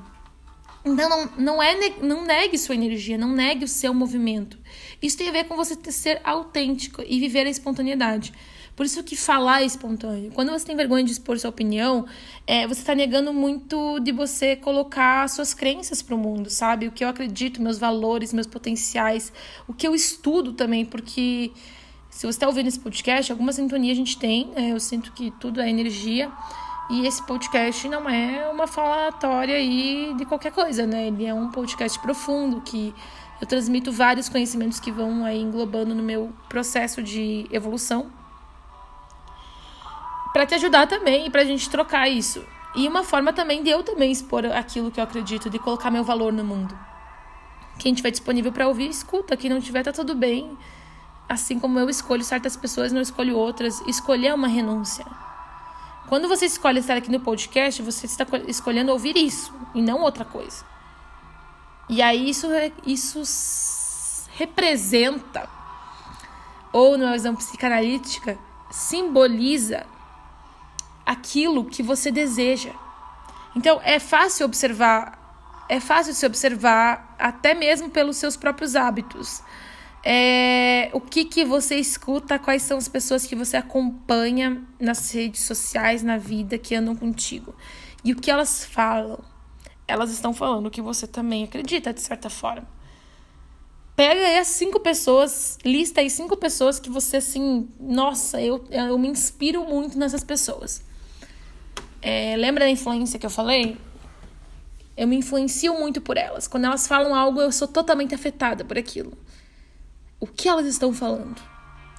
Então 0.84 1.08
não, 1.08 1.30
não 1.38 1.64
é 1.64 1.76
não 2.02 2.26
negue 2.26 2.58
sua 2.58 2.74
energia, 2.74 3.18
não 3.18 3.30
negue 3.30 3.64
o 3.64 3.68
seu 3.68 3.94
movimento. 3.94 4.58
Isso 5.00 5.18
tem 5.18 5.30
a 5.30 5.32
ver 5.32 5.44
com 5.44 5.56
você 5.56 5.78
ser 5.92 6.20
autêntico 6.24 7.04
e 7.06 7.20
viver 7.20 7.46
a 7.46 7.50
espontaneidade. 7.50 8.34
Por 8.82 8.86
isso 8.86 9.04
que 9.04 9.16
falar 9.16 9.62
é 9.62 9.66
espontâneo. 9.66 10.32
Quando 10.32 10.50
você 10.50 10.66
tem 10.66 10.76
vergonha 10.76 11.04
de 11.04 11.12
expor 11.12 11.38
sua 11.38 11.52
opinião, 11.52 12.04
é, 12.48 12.66
você 12.66 12.82
está 12.82 12.96
negando 12.96 13.32
muito 13.32 14.00
de 14.00 14.12
você 14.12 14.56
colocar 14.56 15.30
suas 15.30 15.54
crenças 15.54 16.02
para 16.02 16.16
o 16.16 16.18
mundo, 16.18 16.50
sabe? 16.50 16.88
O 16.88 16.92
que 16.92 17.04
eu 17.04 17.08
acredito, 17.08 17.62
meus 17.62 17.78
valores, 17.78 18.34
meus 18.34 18.48
potenciais, 18.48 19.32
o 19.68 19.74
que 19.76 19.88
eu 19.88 19.94
estudo 19.94 20.54
também, 20.54 20.84
porque 20.84 21.52
se 22.10 22.22
você 22.22 22.30
está 22.30 22.48
ouvindo 22.48 22.70
esse 22.70 22.80
podcast, 22.80 23.32
alguma 23.32 23.54
sintonia 23.54 23.92
a 23.92 23.96
gente 23.96 24.18
tem, 24.18 24.52
é, 24.56 24.72
eu 24.72 24.80
sinto 24.80 25.12
que 25.12 25.30
tudo 25.40 25.62
é 25.62 25.70
energia. 25.70 26.32
E 26.90 27.06
esse 27.06 27.24
podcast 27.28 27.88
não 27.88 28.10
é 28.10 28.50
uma 28.50 28.66
falatória 28.66 29.58
aí 29.58 30.12
de 30.18 30.26
qualquer 30.26 30.54
coisa, 30.54 30.88
né? 30.88 31.06
Ele 31.06 31.28
é 31.28 31.34
um 31.36 31.52
podcast 31.52 32.00
profundo 32.00 32.62
que 32.62 32.96
eu 33.40 33.46
transmito 33.46 33.92
vários 33.92 34.28
conhecimentos 34.28 34.80
que 34.80 34.92
vão 34.92 35.24
aí 35.24 35.40
englobando 35.40 35.94
no 35.94 36.02
meu 36.02 36.34
processo 36.50 37.04
de 37.04 37.46
evolução. 37.52 38.20
Para 40.34 40.46
te 40.46 40.56
ajudar 40.56 40.88
também 40.88 41.28
e 41.28 41.30
pra 41.30 41.44
gente 41.44 41.70
trocar 41.70 42.08
isso. 42.08 42.46
E 42.74 42.88
uma 42.88 43.04
forma 43.04 43.34
também 43.34 43.62
de 43.62 43.70
eu 43.70 43.84
também 43.84 44.12
expor 44.12 44.46
aquilo 44.46 44.90
que 44.90 45.00
eu 45.00 45.04
acredito, 45.04 45.50
de 45.50 45.60
colocar 45.60 45.92
meu 45.92 46.04
valor 46.04 46.32
no 46.32 46.44
mundo. 46.44 46.78
Quem 47.78 47.94
tiver 47.94 48.12
disponível 48.12 48.52
para 48.52 48.68
ouvir, 48.68 48.90
escuta. 48.90 49.36
Quem 49.36 49.50
não 49.50 49.60
tiver, 49.60 49.84
tá 49.84 49.92
tudo 49.92 50.16
bem. 50.16 50.58
Assim 51.28 51.60
como 51.60 51.80
eu 51.80 51.90
escolho 51.90 52.24
certas 52.24 52.56
pessoas, 52.56 52.94
não 52.94 53.02
escolho 53.02 53.36
outras. 53.36 53.82
Escolher 53.82 54.28
é 54.28 54.34
uma 54.34 54.48
renúncia. 54.48 55.06
Quando 56.08 56.28
você 56.28 56.46
escolhe 56.46 56.80
estar 56.80 56.96
aqui 56.96 57.12
no 57.12 57.20
podcast, 57.20 57.82
você 57.82 58.06
está 58.06 58.26
escolhendo 58.48 58.92
ouvir 58.92 59.18
isso 59.18 59.54
e 59.74 59.82
não 59.82 60.02
outra 60.02 60.24
coisa. 60.24 60.64
E 61.90 62.02
aí 62.02 62.30
isso, 62.30 62.48
isso 62.86 64.30
representa, 64.34 65.50
ou 66.72 66.98
numa 66.98 67.14
visão 67.14 67.36
psicanalítica, 67.36 68.38
simboliza 68.70 69.86
aquilo 71.12 71.66
que 71.66 71.84
você 71.84 72.12
deseja. 72.12 72.72
Então 73.56 73.80
é 73.84 74.00
fácil 74.00 74.46
observar, 74.46 75.66
é 75.70 75.80
fácil 75.80 76.14
se 76.14 76.26
observar 76.26 77.16
até 77.20 77.54
mesmo 77.54 77.90
pelos 77.90 78.18
seus 78.18 78.36
próprios 78.36 78.76
hábitos 78.76 79.42
é, 80.04 80.90
o 80.94 81.00
que, 81.00 81.26
que 81.26 81.46
você 81.46 81.76
escuta, 81.76 82.40
quais 82.40 82.64
são 82.64 82.78
as 82.78 82.88
pessoas 82.88 83.26
que 83.26 83.36
você 83.36 83.58
acompanha 83.58 84.62
nas 84.80 85.12
redes 85.12 85.44
sociais, 85.44 86.02
na 86.02 86.18
vida, 86.18 86.58
que 86.58 86.74
andam 86.74 86.96
contigo. 86.96 87.56
E 88.04 88.12
o 88.12 88.16
que 88.16 88.32
elas 88.32 88.66
falam. 88.66 89.20
Elas 89.88 90.12
estão 90.12 90.34
falando 90.34 90.68
o 90.68 90.72
que 90.72 90.82
você 90.82 91.06
também 91.06 91.44
acredita, 91.44 91.94
de 91.94 92.02
certa 92.02 92.30
forma. 92.30 92.68
Pega 93.96 94.22
aí 94.22 94.40
as 94.40 94.48
cinco 94.48 94.80
pessoas, 94.80 95.60
lista 95.66 96.02
aí 96.02 96.10
cinco 96.10 96.38
pessoas 96.38 96.80
que 96.80 96.90
você, 96.90 97.18
assim, 97.18 97.70
nossa, 97.80 98.42
eu, 98.42 98.64
eu 98.72 98.98
me 98.98 99.10
inspiro 99.10 99.66
muito 99.66 100.00
nessas 100.00 100.24
pessoas. 100.24 100.84
É, 102.02 102.36
lembra 102.38 102.66
da 102.66 102.70
influência 102.70 103.20
que 103.20 103.26
eu 103.26 103.30
falei? 103.30 103.78
Eu 104.98 105.08
me 105.08 105.16
influencio 105.16 105.74
muito 105.74 106.02
por 106.02 106.18
elas. 106.18 106.48
Quando 106.48 106.66
elas 106.66 106.88
falam 106.88 107.16
algo, 107.16 107.42
eu 107.42 107.52
sou 107.52 107.68
totalmente 107.68 108.14
afetada 108.14 108.66
por 108.66 108.78
aquilo 108.78 109.18
o 110.22 110.28
que 110.28 110.48
elas 110.48 110.68
estão 110.68 110.94
falando. 110.94 111.42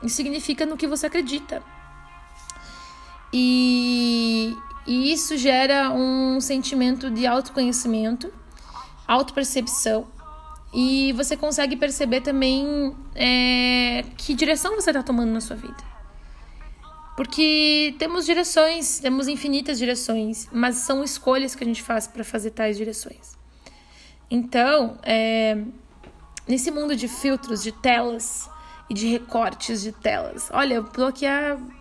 Isso 0.02 0.16
significa 0.16 0.64
no 0.64 0.76
que 0.76 0.86
você 0.86 1.06
acredita. 1.06 1.60
E, 3.32 4.56
e 4.86 5.12
isso 5.12 5.36
gera 5.36 5.90
um 5.90 6.40
sentimento 6.40 7.10
de 7.10 7.26
autoconhecimento, 7.26 8.32
autopercepção. 9.06 10.06
E 10.72 11.12
você 11.14 11.36
consegue 11.36 11.76
perceber 11.76 12.20
também 12.20 12.96
é, 13.14 14.04
que 14.16 14.34
direção 14.34 14.76
você 14.76 14.90
está 14.90 15.02
tomando 15.02 15.32
na 15.32 15.40
sua 15.40 15.56
vida. 15.56 15.91
Porque 17.16 17.94
temos 17.98 18.24
direções, 18.24 18.98
temos 18.98 19.28
infinitas 19.28 19.78
direções, 19.78 20.48
mas 20.50 20.76
são 20.76 21.04
escolhas 21.04 21.54
que 21.54 21.62
a 21.62 21.66
gente 21.66 21.82
faz 21.82 22.06
para 22.06 22.24
fazer 22.24 22.50
tais 22.50 22.76
direções. 22.76 23.36
Então, 24.30 24.98
é, 25.02 25.62
nesse 26.48 26.70
mundo 26.70 26.96
de 26.96 27.08
filtros, 27.08 27.62
de 27.62 27.70
telas 27.70 28.48
e 28.88 28.94
de 28.94 29.06
recortes 29.08 29.82
de 29.82 29.92
telas. 29.92 30.48
Olha, 30.52 30.74
eu 30.74 30.84
tô 30.84 31.12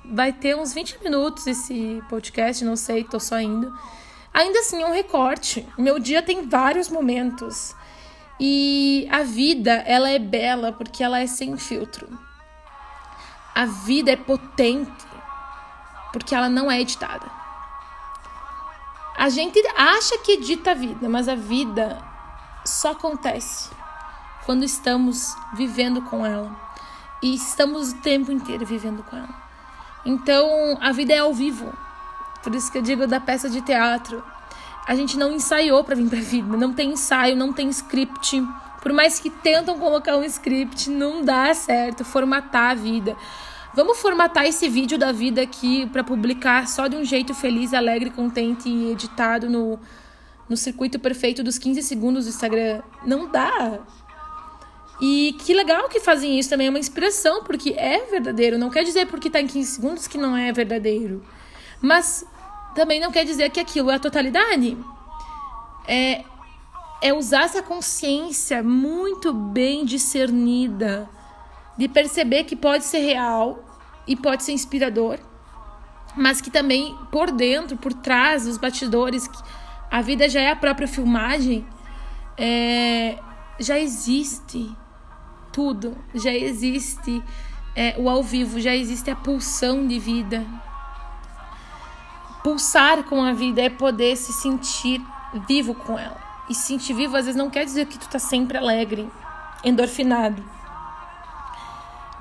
vai 0.05 0.33
ter 0.33 0.55
uns 0.55 0.73
20 0.73 1.01
minutos 1.01 1.47
esse 1.47 2.03
podcast, 2.09 2.63
não 2.65 2.75
sei, 2.75 3.05
tô 3.05 3.19
só 3.19 3.39
indo. 3.39 3.73
Ainda 4.33 4.59
assim 4.59 4.81
é 4.81 4.85
um 4.85 4.93
recorte. 4.93 5.65
Meu 5.77 5.97
dia 5.97 6.21
tem 6.21 6.47
vários 6.47 6.89
momentos. 6.89 7.75
E 8.39 9.07
a 9.11 9.23
vida, 9.23 9.71
ela 9.85 10.09
é 10.09 10.19
bela 10.19 10.71
porque 10.71 11.03
ela 11.03 11.19
é 11.19 11.27
sem 11.27 11.55
filtro. 11.57 12.07
A 13.53 13.65
vida 13.65 14.11
é 14.11 14.15
potente 14.15 15.10
porque 16.11 16.35
ela 16.35 16.49
não 16.49 16.69
é 16.69 16.79
editada. 16.81 17.25
A 19.17 19.29
gente 19.29 19.61
acha 19.75 20.17
que 20.19 20.33
edita 20.33 20.71
a 20.71 20.73
vida, 20.73 21.07
mas 21.07 21.27
a 21.27 21.35
vida 21.35 22.01
só 22.65 22.91
acontece 22.91 23.69
quando 24.45 24.63
estamos 24.63 25.35
vivendo 25.53 26.01
com 26.01 26.25
ela. 26.25 26.51
E 27.21 27.35
estamos 27.35 27.91
o 27.91 27.97
tempo 27.97 28.31
inteiro 28.31 28.65
vivendo 28.65 29.03
com 29.03 29.15
ela. 29.15 29.41
Então, 30.03 30.77
a 30.81 30.91
vida 30.91 31.13
é 31.13 31.19
ao 31.19 31.33
vivo. 31.33 31.71
Por 32.41 32.55
isso 32.55 32.71
que 32.71 32.79
eu 32.79 32.81
digo 32.81 33.05
da 33.05 33.19
peça 33.19 33.49
de 33.49 33.61
teatro. 33.61 34.23
A 34.87 34.95
gente 34.95 35.17
não 35.17 35.31
ensaiou 35.31 35.83
para 35.83 35.95
vir 35.95 36.09
pra 36.09 36.19
vida. 36.19 36.57
Não 36.57 36.73
tem 36.73 36.91
ensaio, 36.91 37.35
não 37.35 37.53
tem 37.53 37.69
script. 37.69 38.43
Por 38.81 38.91
mais 38.91 39.19
que 39.19 39.29
tentam 39.29 39.77
colocar 39.77 40.17
um 40.17 40.23
script, 40.23 40.89
não 40.89 41.23
dá 41.23 41.53
certo 41.53 42.03
formatar 42.03 42.71
a 42.71 42.73
vida. 42.73 43.15
Vamos 43.73 43.99
formatar 43.99 44.45
esse 44.45 44.67
vídeo 44.67 44.97
da 44.97 45.13
vida 45.13 45.41
aqui 45.41 45.87
para 45.87 46.03
publicar 46.03 46.67
só 46.67 46.89
de 46.89 46.97
um 46.97 47.05
jeito 47.05 47.33
feliz, 47.33 47.73
alegre, 47.73 48.09
contente 48.09 48.67
e 48.67 48.91
editado 48.91 49.49
no, 49.49 49.79
no 50.49 50.57
circuito 50.57 50.99
perfeito 50.99 51.41
dos 51.41 51.57
15 51.57 51.81
segundos 51.81 52.25
do 52.25 52.31
Instagram. 52.31 52.81
Não 53.05 53.31
dá. 53.31 53.79
E 54.99 55.37
que 55.39 55.53
legal 55.53 55.87
que 55.87 56.01
fazem 56.01 56.37
isso 56.37 56.49
também, 56.49 56.67
é 56.67 56.69
uma 56.69 56.79
inspiração, 56.79 57.45
porque 57.45 57.73
é 57.77 58.05
verdadeiro. 58.07 58.57
Não 58.57 58.69
quer 58.69 58.83
dizer 58.83 59.07
porque 59.07 59.29
está 59.29 59.39
em 59.39 59.47
15 59.47 59.71
segundos 59.71 60.05
que 60.05 60.17
não 60.17 60.35
é 60.35 60.51
verdadeiro. 60.51 61.23
Mas 61.81 62.25
também 62.75 62.99
não 62.99 63.09
quer 63.09 63.23
dizer 63.23 63.51
que 63.51 63.59
aquilo 63.61 63.89
é 63.89 63.95
a 63.95 63.99
totalidade. 63.99 64.77
É, 65.87 66.25
é 67.01 67.13
usar 67.13 67.43
essa 67.43 67.63
consciência 67.63 68.61
muito 68.61 69.31
bem 69.33 69.85
discernida 69.85 71.09
de 71.77 71.87
perceber 71.87 72.43
que 72.43 72.55
pode 72.55 72.83
ser 72.83 72.99
real 72.99 73.63
e 74.07 74.15
pode 74.15 74.43
ser 74.43 74.51
inspirador, 74.51 75.19
mas 76.15 76.41
que 76.41 76.51
também 76.51 76.95
por 77.11 77.31
dentro, 77.31 77.77
por 77.77 77.93
trás 77.93 78.45
dos 78.45 78.57
bastidores, 78.57 79.29
a 79.89 80.01
vida 80.01 80.27
já 80.29 80.41
é 80.41 80.51
a 80.51 80.55
própria 80.55 80.87
filmagem, 80.87 81.65
é, 82.37 83.17
já 83.59 83.79
existe 83.79 84.75
tudo, 85.51 85.97
já 86.13 86.33
existe 86.33 87.23
é, 87.75 87.95
o 87.97 88.09
ao 88.09 88.23
vivo, 88.23 88.59
já 88.59 88.75
existe 88.75 89.09
a 89.09 89.15
pulsão 89.15 89.85
de 89.87 89.99
vida. 89.99 90.45
Pulsar 92.43 93.03
com 93.03 93.23
a 93.23 93.33
vida 93.33 93.61
é 93.61 93.69
poder 93.69 94.15
se 94.15 94.33
sentir 94.33 95.01
vivo 95.47 95.75
com 95.75 95.97
ela. 95.97 96.19
E 96.49 96.55
se 96.55 96.63
sentir 96.63 96.93
vivo 96.93 97.15
às 97.15 97.25
vezes 97.25 97.37
não 97.37 97.49
quer 97.49 97.63
dizer 97.63 97.85
que 97.85 97.99
tu 97.99 98.09
tá 98.09 98.17
sempre 98.17 98.57
alegre, 98.57 99.07
endorfinado, 99.63 100.43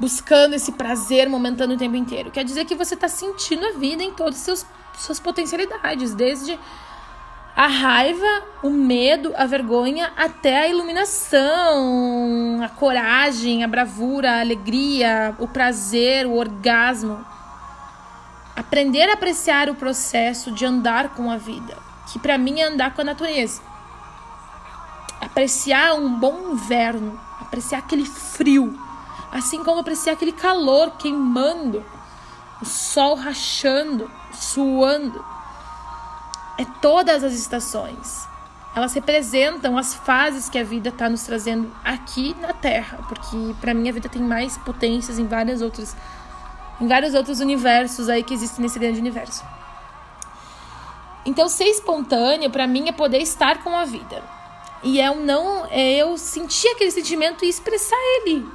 buscando 0.01 0.55
esse 0.55 0.73
prazer 0.73 1.29
momentâneo 1.29 1.77
o 1.77 1.79
tempo 1.79 1.95
inteiro. 1.95 2.31
Quer 2.31 2.43
dizer 2.43 2.65
que 2.65 2.75
você 2.75 2.97
tá 2.97 3.07
sentindo 3.07 3.67
a 3.67 3.73
vida 3.73 4.03
em 4.03 4.11
todas 4.13 4.49
as 4.49 4.67
suas 4.97 5.21
potencialidades, 5.21 6.15
desde 6.15 6.59
a 7.55 7.67
raiva, 7.67 8.43
o 8.63 8.71
medo, 8.71 9.35
a 9.37 9.45
vergonha, 9.45 10.11
até 10.17 10.61
a 10.61 10.69
iluminação, 10.69 12.63
a 12.65 12.69
coragem, 12.71 13.63
a 13.63 13.69
bravura, 13.69 14.33
a 14.33 14.41
alegria, 14.41 15.37
o 15.39 15.47
prazer, 15.47 16.27
o 16.27 16.37
orgasmo. 16.37 17.23
Aprender 18.57 19.11
a 19.11 19.15
apreciar 19.15 19.69
o 19.69 19.75
processo 19.75 20.51
de 20.53 20.65
andar 20.65 21.11
com 21.11 21.31
a 21.31 21.37
vida, 21.37 21.77
que 22.11 22.19
para 22.19 22.39
mim 22.39 22.61
é 22.61 22.65
andar 22.65 22.95
com 22.95 23.03
a 23.03 23.05
natureza. 23.05 23.61
Apreciar 25.21 25.95
um 25.95 26.19
bom 26.19 26.53
inverno, 26.53 27.21
apreciar 27.41 27.81
aquele 27.81 28.07
frio, 28.07 28.79
assim 29.31 29.63
como 29.65 29.81
apreciar 29.81 30.15
aquele 30.15 30.33
calor 30.33 30.93
queimando, 30.99 31.85
o 32.61 32.65
sol 32.65 33.15
rachando, 33.15 34.11
suando 34.33 35.25
é 36.61 36.67
todas 36.83 37.25
as 37.25 37.33
estações. 37.33 38.29
Elas 38.77 38.93
representam 38.93 39.79
as 39.79 39.95
fases 39.95 40.49
que 40.49 40.59
a 40.59 40.63
vida 40.63 40.91
está 40.91 41.09
nos 41.09 41.23
trazendo 41.23 41.73
aqui 41.83 42.37
na 42.39 42.53
Terra, 42.53 42.99
porque 43.09 43.55
para 43.61 43.73
mim 43.73 43.89
a 43.89 43.93
vida 43.93 44.09
tem 44.11 44.23
mais 44.23 44.59
potências 44.59 45.19
em 45.19 45.27
várias 45.27 45.63
outras 45.63 45.97
em 46.81 46.87
vários 46.87 47.15
outros 47.15 47.41
universos 47.41 48.09
aí 48.09 48.23
que 48.23 48.33
existem 48.33 48.63
nesse 48.63 48.79
grande 48.79 48.99
universo. 48.99 49.45
Então 51.25 51.49
ser 51.49 51.65
espontâneo 51.65 52.51
para 52.51 52.67
mim 52.67 52.89
é 52.89 52.93
poder 52.93 53.19
estar 53.19 53.63
com 53.63 53.77
a 53.77 53.85
vida. 53.85 54.23
E 54.83 55.01
é 55.01 55.11
um 55.11 55.21
não 55.25 55.67
é 55.71 55.97
eu 55.97 56.17
sentir 56.17 56.69
aquele 56.69 56.91
sentimento 56.91 57.45
e 57.45 57.49
expressar 57.49 57.97
ele. 57.97 58.47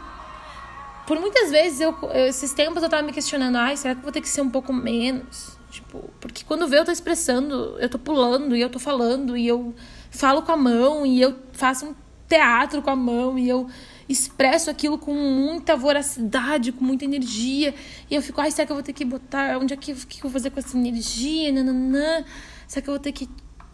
Por 1.05 1.19
muitas 1.19 1.51
vezes, 1.51 1.81
eu, 1.81 1.95
eu, 2.01 2.27
esses 2.27 2.51
tempos 2.53 2.81
eu 2.81 2.89
tava 2.89 3.03
me 3.03 3.11
questionando, 3.11 3.57
ai, 3.57 3.77
será 3.77 3.93
que 3.93 3.99
eu 3.99 4.03
vou 4.03 4.11
ter 4.11 4.21
que 4.21 4.29
ser 4.29 4.41
um 4.41 4.49
pouco 4.49 4.73
menos? 4.73 5.57
Tipo, 5.69 6.09
porque 6.19 6.43
quando 6.45 6.67
vê 6.67 6.79
eu 6.79 6.85
tô 6.85 6.91
expressando, 6.91 7.77
eu 7.79 7.89
tô 7.89 7.99
pulando 7.99 8.55
e 8.55 8.61
eu 8.61 8.69
tô 8.69 8.79
falando 8.79 9.35
e 9.35 9.47
eu 9.47 9.75
falo 10.09 10.41
com 10.41 10.51
a 10.51 10.57
mão 10.57 11.05
e 11.05 11.21
eu 11.21 11.35
faço 11.51 11.87
um 11.87 11.95
teatro 12.27 12.81
com 12.81 12.89
a 12.89 12.95
mão 12.95 13.37
e 13.37 13.47
eu 13.47 13.67
expresso 14.07 14.69
aquilo 14.69 14.97
com 14.97 15.13
muita 15.13 15.75
voracidade, 15.75 16.71
com 16.71 16.83
muita 16.83 17.05
energia. 17.05 17.73
E 18.09 18.15
eu 18.15 18.21
fico, 18.21 18.39
ai, 18.39 18.51
será 18.51 18.65
que 18.65 18.71
eu 18.71 18.75
vou 18.75 18.83
ter 18.83 18.93
que 18.93 19.03
botar, 19.03 19.57
onde 19.57 19.73
é 19.73 19.77
que, 19.77 19.93
que 19.93 20.17
eu 20.17 20.21
vou 20.23 20.31
fazer 20.31 20.49
com 20.49 20.59
essa 20.59 20.77
energia? 20.77 21.51
Nananã. 21.51 22.23
Será 22.67 22.81
que 22.81 22.89
eu 22.89 22.93
vou 22.93 23.01
ter 23.01 23.11
que 23.11 23.29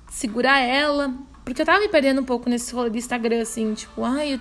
segurar 0.09 0.59
ela? 0.59 1.13
Porque 1.45 1.61
eu 1.61 1.65
tava 1.65 1.79
me 1.79 1.87
perdendo 1.87 2.21
um 2.21 2.25
pouco 2.25 2.49
nesse 2.49 2.73
rolê 2.73 2.89
do 2.89 2.97
Instagram, 2.97 3.41
assim, 3.41 3.73
tipo, 3.73 4.03
ai, 4.03 4.39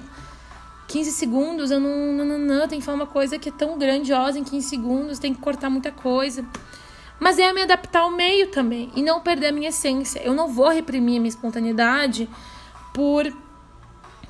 15 0.90 1.12
segundos, 1.12 1.70
eu 1.70 1.78
não, 1.78 2.12
não, 2.12 2.24
não, 2.24 2.38
não, 2.38 2.66
tem 2.66 2.80
que 2.80 2.84
falar 2.84 2.96
uma 2.96 3.06
coisa 3.06 3.38
que 3.38 3.48
é 3.48 3.52
tão 3.52 3.78
grandiosa 3.78 4.40
em 4.40 4.42
15 4.42 4.68
segundos, 4.68 5.20
tem 5.20 5.32
que 5.32 5.40
cortar 5.40 5.70
muita 5.70 5.92
coisa. 5.92 6.44
Mas 7.20 7.38
é 7.38 7.52
me 7.52 7.62
adaptar 7.62 8.00
ao 8.00 8.10
meio 8.10 8.50
também 8.50 8.90
e 8.96 9.00
não 9.00 9.20
perder 9.20 9.48
a 9.48 9.52
minha 9.52 9.68
essência. 9.68 10.20
Eu 10.20 10.34
não 10.34 10.48
vou 10.48 10.68
reprimir 10.68 11.18
a 11.18 11.20
minha 11.20 11.28
espontaneidade 11.28 12.28
por 12.92 13.32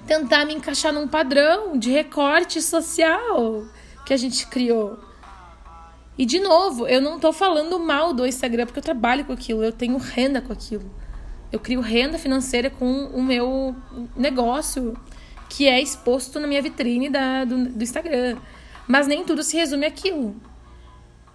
tentar 0.06 0.44
me 0.44 0.52
encaixar 0.52 0.92
num 0.92 1.08
padrão 1.08 1.78
de 1.78 1.90
recorte 1.90 2.60
social 2.60 3.64
que 4.04 4.12
a 4.12 4.16
gente 4.18 4.46
criou. 4.46 4.98
E 6.18 6.26
de 6.26 6.40
novo, 6.40 6.86
eu 6.86 7.00
não 7.00 7.18
tô 7.18 7.32
falando 7.32 7.78
mal 7.78 8.12
do 8.12 8.26
Instagram 8.26 8.66
porque 8.66 8.80
eu 8.80 8.84
trabalho 8.84 9.24
com 9.24 9.32
aquilo, 9.32 9.64
eu 9.64 9.72
tenho 9.72 9.96
renda 9.96 10.42
com 10.42 10.52
aquilo. 10.52 10.90
Eu 11.50 11.58
crio 11.58 11.80
renda 11.80 12.18
financeira 12.18 12.68
com 12.68 13.06
o 13.06 13.22
meu 13.22 13.74
negócio 14.14 14.94
que 15.50 15.66
é 15.66 15.82
exposto 15.82 16.38
na 16.38 16.46
minha 16.46 16.62
vitrine 16.62 17.10
da, 17.10 17.44
do, 17.44 17.68
do 17.70 17.82
Instagram. 17.82 18.38
Mas 18.86 19.06
nem 19.06 19.24
tudo 19.24 19.42
se 19.42 19.56
resume 19.56 19.84
àquilo. 19.84 20.40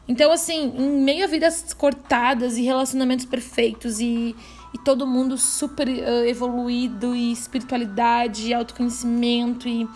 Então, 0.07 0.31
assim, 0.31 0.73
em 0.77 1.01
meio 1.01 1.25
a 1.25 1.27
vidas 1.27 1.73
cortadas 1.73 2.57
e 2.57 2.63
relacionamentos 2.63 3.25
perfeitos 3.25 3.99
e, 3.99 4.35
e 4.73 4.77
todo 4.85 5.05
mundo 5.05 5.37
super 5.37 5.87
uh, 5.87 6.25
evoluído 6.25 7.13
e 7.15 7.31
espiritualidade, 7.31 8.47
e 8.47 8.53
autoconhecimento 8.53 9.67
e, 9.67 9.87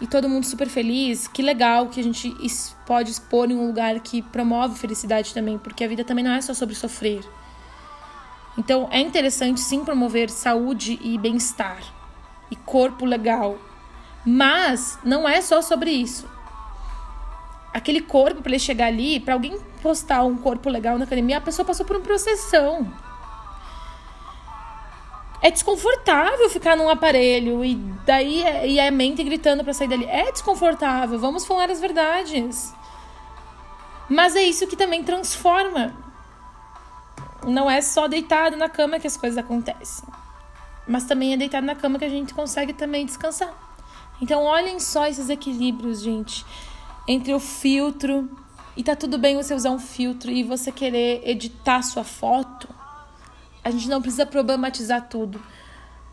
e 0.00 0.06
todo 0.06 0.28
mundo 0.28 0.44
super 0.44 0.68
feliz, 0.68 1.28
que 1.28 1.42
legal 1.42 1.88
que 1.88 2.00
a 2.00 2.02
gente 2.02 2.34
pode 2.86 3.10
expor 3.10 3.50
em 3.50 3.54
um 3.54 3.66
lugar 3.66 4.00
que 4.00 4.22
promove 4.22 4.78
felicidade 4.78 5.32
também, 5.32 5.58
porque 5.58 5.84
a 5.84 5.88
vida 5.88 6.02
também 6.02 6.24
não 6.24 6.32
é 6.32 6.40
só 6.40 6.54
sobre 6.54 6.74
sofrer. 6.74 7.22
Então, 8.58 8.88
é 8.90 9.00
interessante 9.00 9.60
sim 9.60 9.84
promover 9.84 10.28
saúde 10.28 10.98
e 11.02 11.16
bem-estar 11.18 11.82
e 12.52 12.56
corpo 12.56 13.06
legal. 13.06 13.56
Mas 14.26 14.98
não 15.02 15.26
é 15.26 15.40
só 15.40 15.62
sobre 15.62 15.90
isso. 15.90 16.28
Aquele 17.72 18.02
corpo, 18.02 18.42
para 18.42 18.50
ele 18.50 18.58
chegar 18.58 18.86
ali, 18.88 19.18
para 19.18 19.32
alguém 19.32 19.58
postar 19.80 20.22
um 20.22 20.36
corpo 20.36 20.68
legal 20.68 20.98
na 20.98 21.04
academia, 21.04 21.38
a 21.38 21.40
pessoa 21.40 21.64
passou 21.64 21.86
por 21.86 21.96
uma 21.96 22.02
processão. 22.02 22.92
É 25.40 25.50
desconfortável 25.50 26.50
ficar 26.50 26.76
num 26.76 26.90
aparelho 26.90 27.64
e 27.64 27.74
daí 28.04 28.44
e 28.66 28.78
a 28.78 28.90
mente 28.90 29.24
gritando 29.24 29.64
para 29.64 29.72
sair 29.72 29.88
dali. 29.88 30.04
É 30.04 30.30
desconfortável, 30.30 31.18
vamos 31.18 31.46
falar 31.46 31.70
as 31.70 31.80
verdades. 31.80 32.72
Mas 34.10 34.36
é 34.36 34.42
isso 34.42 34.66
que 34.66 34.76
também 34.76 35.02
transforma. 35.02 35.96
Não 37.44 37.68
é 37.68 37.80
só 37.80 38.06
deitado 38.06 38.56
na 38.58 38.68
cama 38.68 39.00
que 39.00 39.06
as 39.06 39.16
coisas 39.16 39.38
acontecem 39.38 40.04
mas 40.86 41.04
também 41.04 41.32
é 41.32 41.36
deitado 41.36 41.66
na 41.66 41.74
cama 41.74 41.98
que 41.98 42.04
a 42.04 42.08
gente 42.08 42.34
consegue 42.34 42.72
também 42.72 43.06
descansar. 43.06 43.52
Então, 44.20 44.44
olhem 44.44 44.78
só 44.78 45.06
esses 45.06 45.28
equilíbrios, 45.28 46.00
gente, 46.00 46.44
entre 47.08 47.34
o 47.34 47.40
filtro 47.40 48.30
e 48.76 48.82
tá 48.82 48.96
tudo 48.96 49.18
bem 49.18 49.36
você 49.36 49.54
usar 49.54 49.70
um 49.70 49.78
filtro 49.78 50.30
e 50.30 50.42
você 50.42 50.72
querer 50.72 51.22
editar 51.24 51.82
sua 51.82 52.04
foto. 52.04 52.68
A 53.62 53.70
gente 53.70 53.88
não 53.88 54.00
precisa 54.00 54.24
problematizar 54.24 55.08
tudo. 55.08 55.42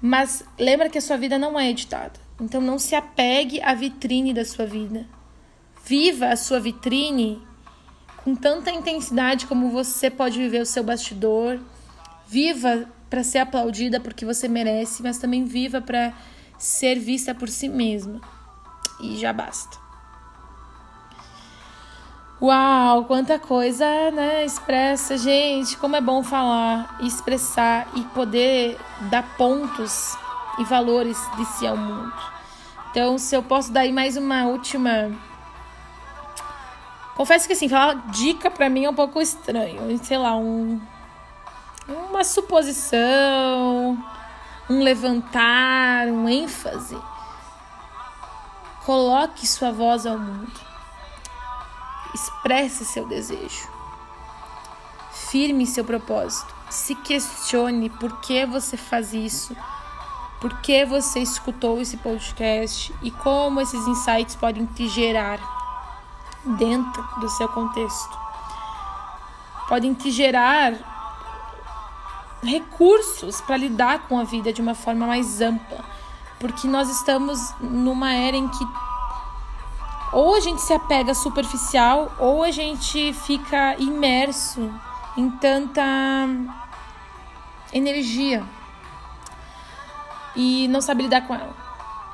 Mas 0.01 0.43
lembra 0.57 0.89
que 0.89 0.97
a 0.97 1.01
sua 1.01 1.17
vida 1.17 1.37
não 1.37 1.59
é 1.59 1.69
editada. 1.69 2.19
Então 2.39 2.61
não 2.61 2.77
se 2.77 2.95
apegue 2.95 3.61
à 3.61 3.73
vitrine 3.73 4.33
da 4.33 4.43
sua 4.43 4.65
vida. 4.65 5.07
Viva 5.85 6.27
a 6.27 6.35
sua 6.35 6.59
vitrine 6.59 7.41
com 8.23 8.35
tanta 8.35 8.71
intensidade 8.71 9.45
como 9.45 9.71
você 9.71 10.09
pode 10.09 10.37
viver 10.37 10.61
o 10.61 10.65
seu 10.65 10.83
bastidor. 10.83 11.59
Viva 12.27 12.87
para 13.09 13.23
ser 13.23 13.39
aplaudida 13.39 13.99
porque 13.99 14.25
você 14.25 14.47
merece, 14.47 15.01
mas 15.01 15.17
também 15.17 15.45
viva 15.45 15.81
para 15.81 16.13
ser 16.57 16.99
vista 16.99 17.33
por 17.33 17.49
si 17.49 17.67
mesma. 17.67 18.21
E 19.01 19.17
já 19.17 19.33
basta. 19.33 19.77
Uau, 22.41 23.05
quanta 23.05 23.37
coisa, 23.37 23.85
né? 24.11 24.45
Expressa, 24.45 25.17
gente, 25.17 25.75
como 25.77 25.95
é 25.95 26.01
bom 26.01 26.23
falar, 26.23 26.97
expressar 27.01 27.87
e 27.95 28.03
poder 28.05 28.77
dar 29.09 29.35
pontos 29.35 30.17
e 30.57 30.63
valores 30.63 31.17
de 31.35 31.45
si 31.45 31.67
ao 31.67 31.75
mundo. 31.75 32.13
Então, 32.91 33.17
se 33.17 33.35
eu 33.35 33.43
posso 33.43 33.71
dar 33.71 33.81
aí 33.81 33.91
mais 33.91 34.15
uma 34.15 34.45
última 34.45 35.11
Confesso 37.19 37.47
que 37.47 37.51
assim, 37.51 37.67
falar 37.67 37.95
dica 38.11 38.49
para 38.49 38.69
mim 38.69 38.85
é 38.85 38.89
um 38.89 38.93
pouco 38.93 39.21
estranho. 39.21 39.97
Sei 40.01 40.17
lá, 40.17 40.37
um 40.37 40.79
uma 41.89 42.23
suposição, 42.23 43.97
um 44.69 44.83
levantar, 44.83 46.07
um 46.07 46.29
ênfase. 46.29 46.97
Coloque 48.85 49.47
sua 49.47 49.71
voz 49.71 50.05
ao 50.05 50.17
mundo. 50.17 50.59
Expresse 52.13 52.85
seu 52.85 53.07
desejo. 53.07 53.67
Firme 55.11 55.65
seu 55.65 55.83
propósito. 55.83 56.53
Se 56.69 56.93
questione 56.95 57.89
por 57.89 58.19
que 58.21 58.45
você 58.45 58.77
faz 58.77 59.13
isso, 59.13 59.55
por 60.39 60.61
que 60.61 60.85
você 60.85 61.19
escutou 61.19 61.81
esse 61.81 61.97
podcast 61.97 62.93
e 63.01 63.11
como 63.11 63.59
esses 63.59 63.87
insights 63.87 64.35
podem 64.35 64.65
te 64.67 64.87
gerar 64.87 65.39
dentro 66.57 67.03
do 67.19 67.29
seu 67.29 67.47
contexto. 67.49 68.17
Podem 69.67 69.93
te 69.93 70.11
gerar 70.11 70.98
recursos 72.43 73.41
para 73.41 73.57
lidar 73.57 74.07
com 74.07 74.19
a 74.19 74.23
vida 74.23 74.53
de 74.53 74.61
uma 74.61 74.73
forma 74.73 75.05
mais 75.05 75.41
ampla, 75.41 75.83
porque 76.39 76.67
nós 76.67 76.89
estamos 76.89 77.53
numa 77.59 78.13
era 78.13 78.37
em 78.37 78.47
que 78.47 78.67
ou 80.11 80.35
a 80.35 80.39
gente 80.39 80.61
se 80.61 80.73
apega 80.73 81.13
superficial 81.13 82.11
ou 82.17 82.43
a 82.43 82.49
gente 82.49 83.13
fica 83.13 83.75
imerso 83.77 84.71
em 85.15 85.29
tanta 85.29 85.83
energia 87.71 88.43
e 90.35 90.67
não 90.67 90.81
sabe 90.81 91.03
lidar 91.03 91.27
com 91.27 91.35
ela. 91.35 91.55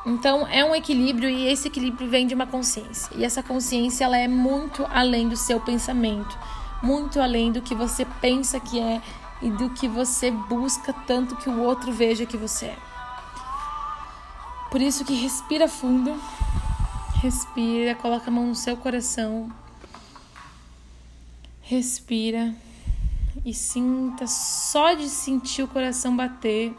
Então 0.05 0.45
é 0.47 0.63
um 0.63 0.75
equilíbrio 0.75 1.29
e 1.29 1.47
esse 1.47 1.67
equilíbrio 1.67 2.09
vem 2.09 2.27
de 2.27 2.35
uma 2.35 2.45
consciência. 2.45 3.09
E 3.15 3.23
essa 3.23 3.41
consciência 3.41 4.05
ela 4.05 4.17
é 4.17 4.27
muito 4.27 4.85
além 4.91 5.27
do 5.29 5.35
seu 5.35 5.59
pensamento, 5.59 6.38
muito 6.83 7.19
além 7.19 7.51
do 7.51 7.61
que 7.61 7.73
você 7.73 8.05
pensa 8.21 8.59
que 8.59 8.79
é 8.79 9.01
e 9.41 9.50
do 9.50 9.69
que 9.69 9.88
você 9.88 10.32
busca 10.32 10.93
tanto 10.93 11.36
que 11.36 11.50
o 11.50 11.62
outro 11.62 11.91
veja 11.91 12.26
que 12.26 12.38
você 12.38 12.67
é. 12.67 12.78
Por 14.71 14.82
isso 14.82 15.06
que 15.06 15.13
respira 15.13 15.67
fundo, 15.67 16.19
respira, 17.21 17.95
coloca 17.95 18.30
a 18.30 18.34
mão 18.34 18.48
no 18.48 18.56
seu 18.56 18.76
coração, 18.76 19.50
respira 21.62 22.54
e 23.45 23.54
sinta 23.54 24.28
só 24.28 24.93
de 24.93 25.08
sentir 25.10 25.63
o 25.63 25.67
coração 25.67 26.15
bater, 26.15 26.76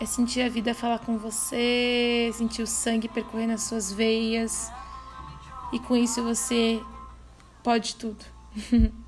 é 0.00 0.06
sentir 0.06 0.42
a 0.42 0.48
vida 0.48 0.74
falar 0.74 1.00
com 1.00 1.18
você, 1.18 2.30
sentir 2.34 2.62
o 2.62 2.66
sangue 2.66 3.08
percorrer 3.08 3.46
nas 3.46 3.62
suas 3.62 3.92
veias 3.92 4.70
e 5.72 5.78
com 5.78 5.96
isso 5.96 6.22
você 6.22 6.82
pode 7.62 7.96
tudo. 7.96 8.24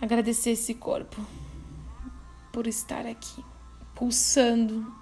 agradecer 0.00 0.50
esse 0.50 0.74
corpo 0.74 1.20
por 2.52 2.66
estar 2.66 3.06
aqui, 3.06 3.44
pulsando 3.94 4.92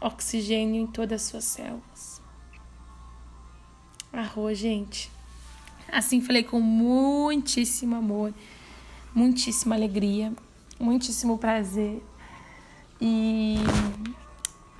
oxigênio 0.00 0.82
em 0.82 0.86
todas 0.86 1.22
as 1.22 1.28
suas 1.28 1.44
células. 1.44 2.20
Arroz, 4.12 4.58
gente. 4.58 5.10
Assim 5.90 6.20
falei 6.20 6.42
com 6.42 6.60
muitíssimo 6.60 7.94
amor, 7.94 8.34
muitíssima 9.14 9.74
alegria, 9.74 10.32
muitíssimo 10.78 11.38
prazer 11.38 12.02
e 13.00 13.56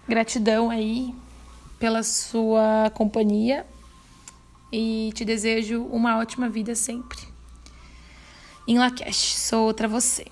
gratidão 0.06 0.70
aí 0.70 1.14
pela 1.78 2.02
sua 2.02 2.90
companhia 2.94 3.66
e 4.72 5.10
te 5.14 5.24
desejo 5.24 5.84
uma 5.84 6.18
ótima 6.18 6.48
vida 6.48 6.74
sempre 6.74 7.27
em 8.68 8.78
Lakesh. 8.78 9.34
Sou 9.36 9.66
outra 9.66 9.88
você. 9.88 10.26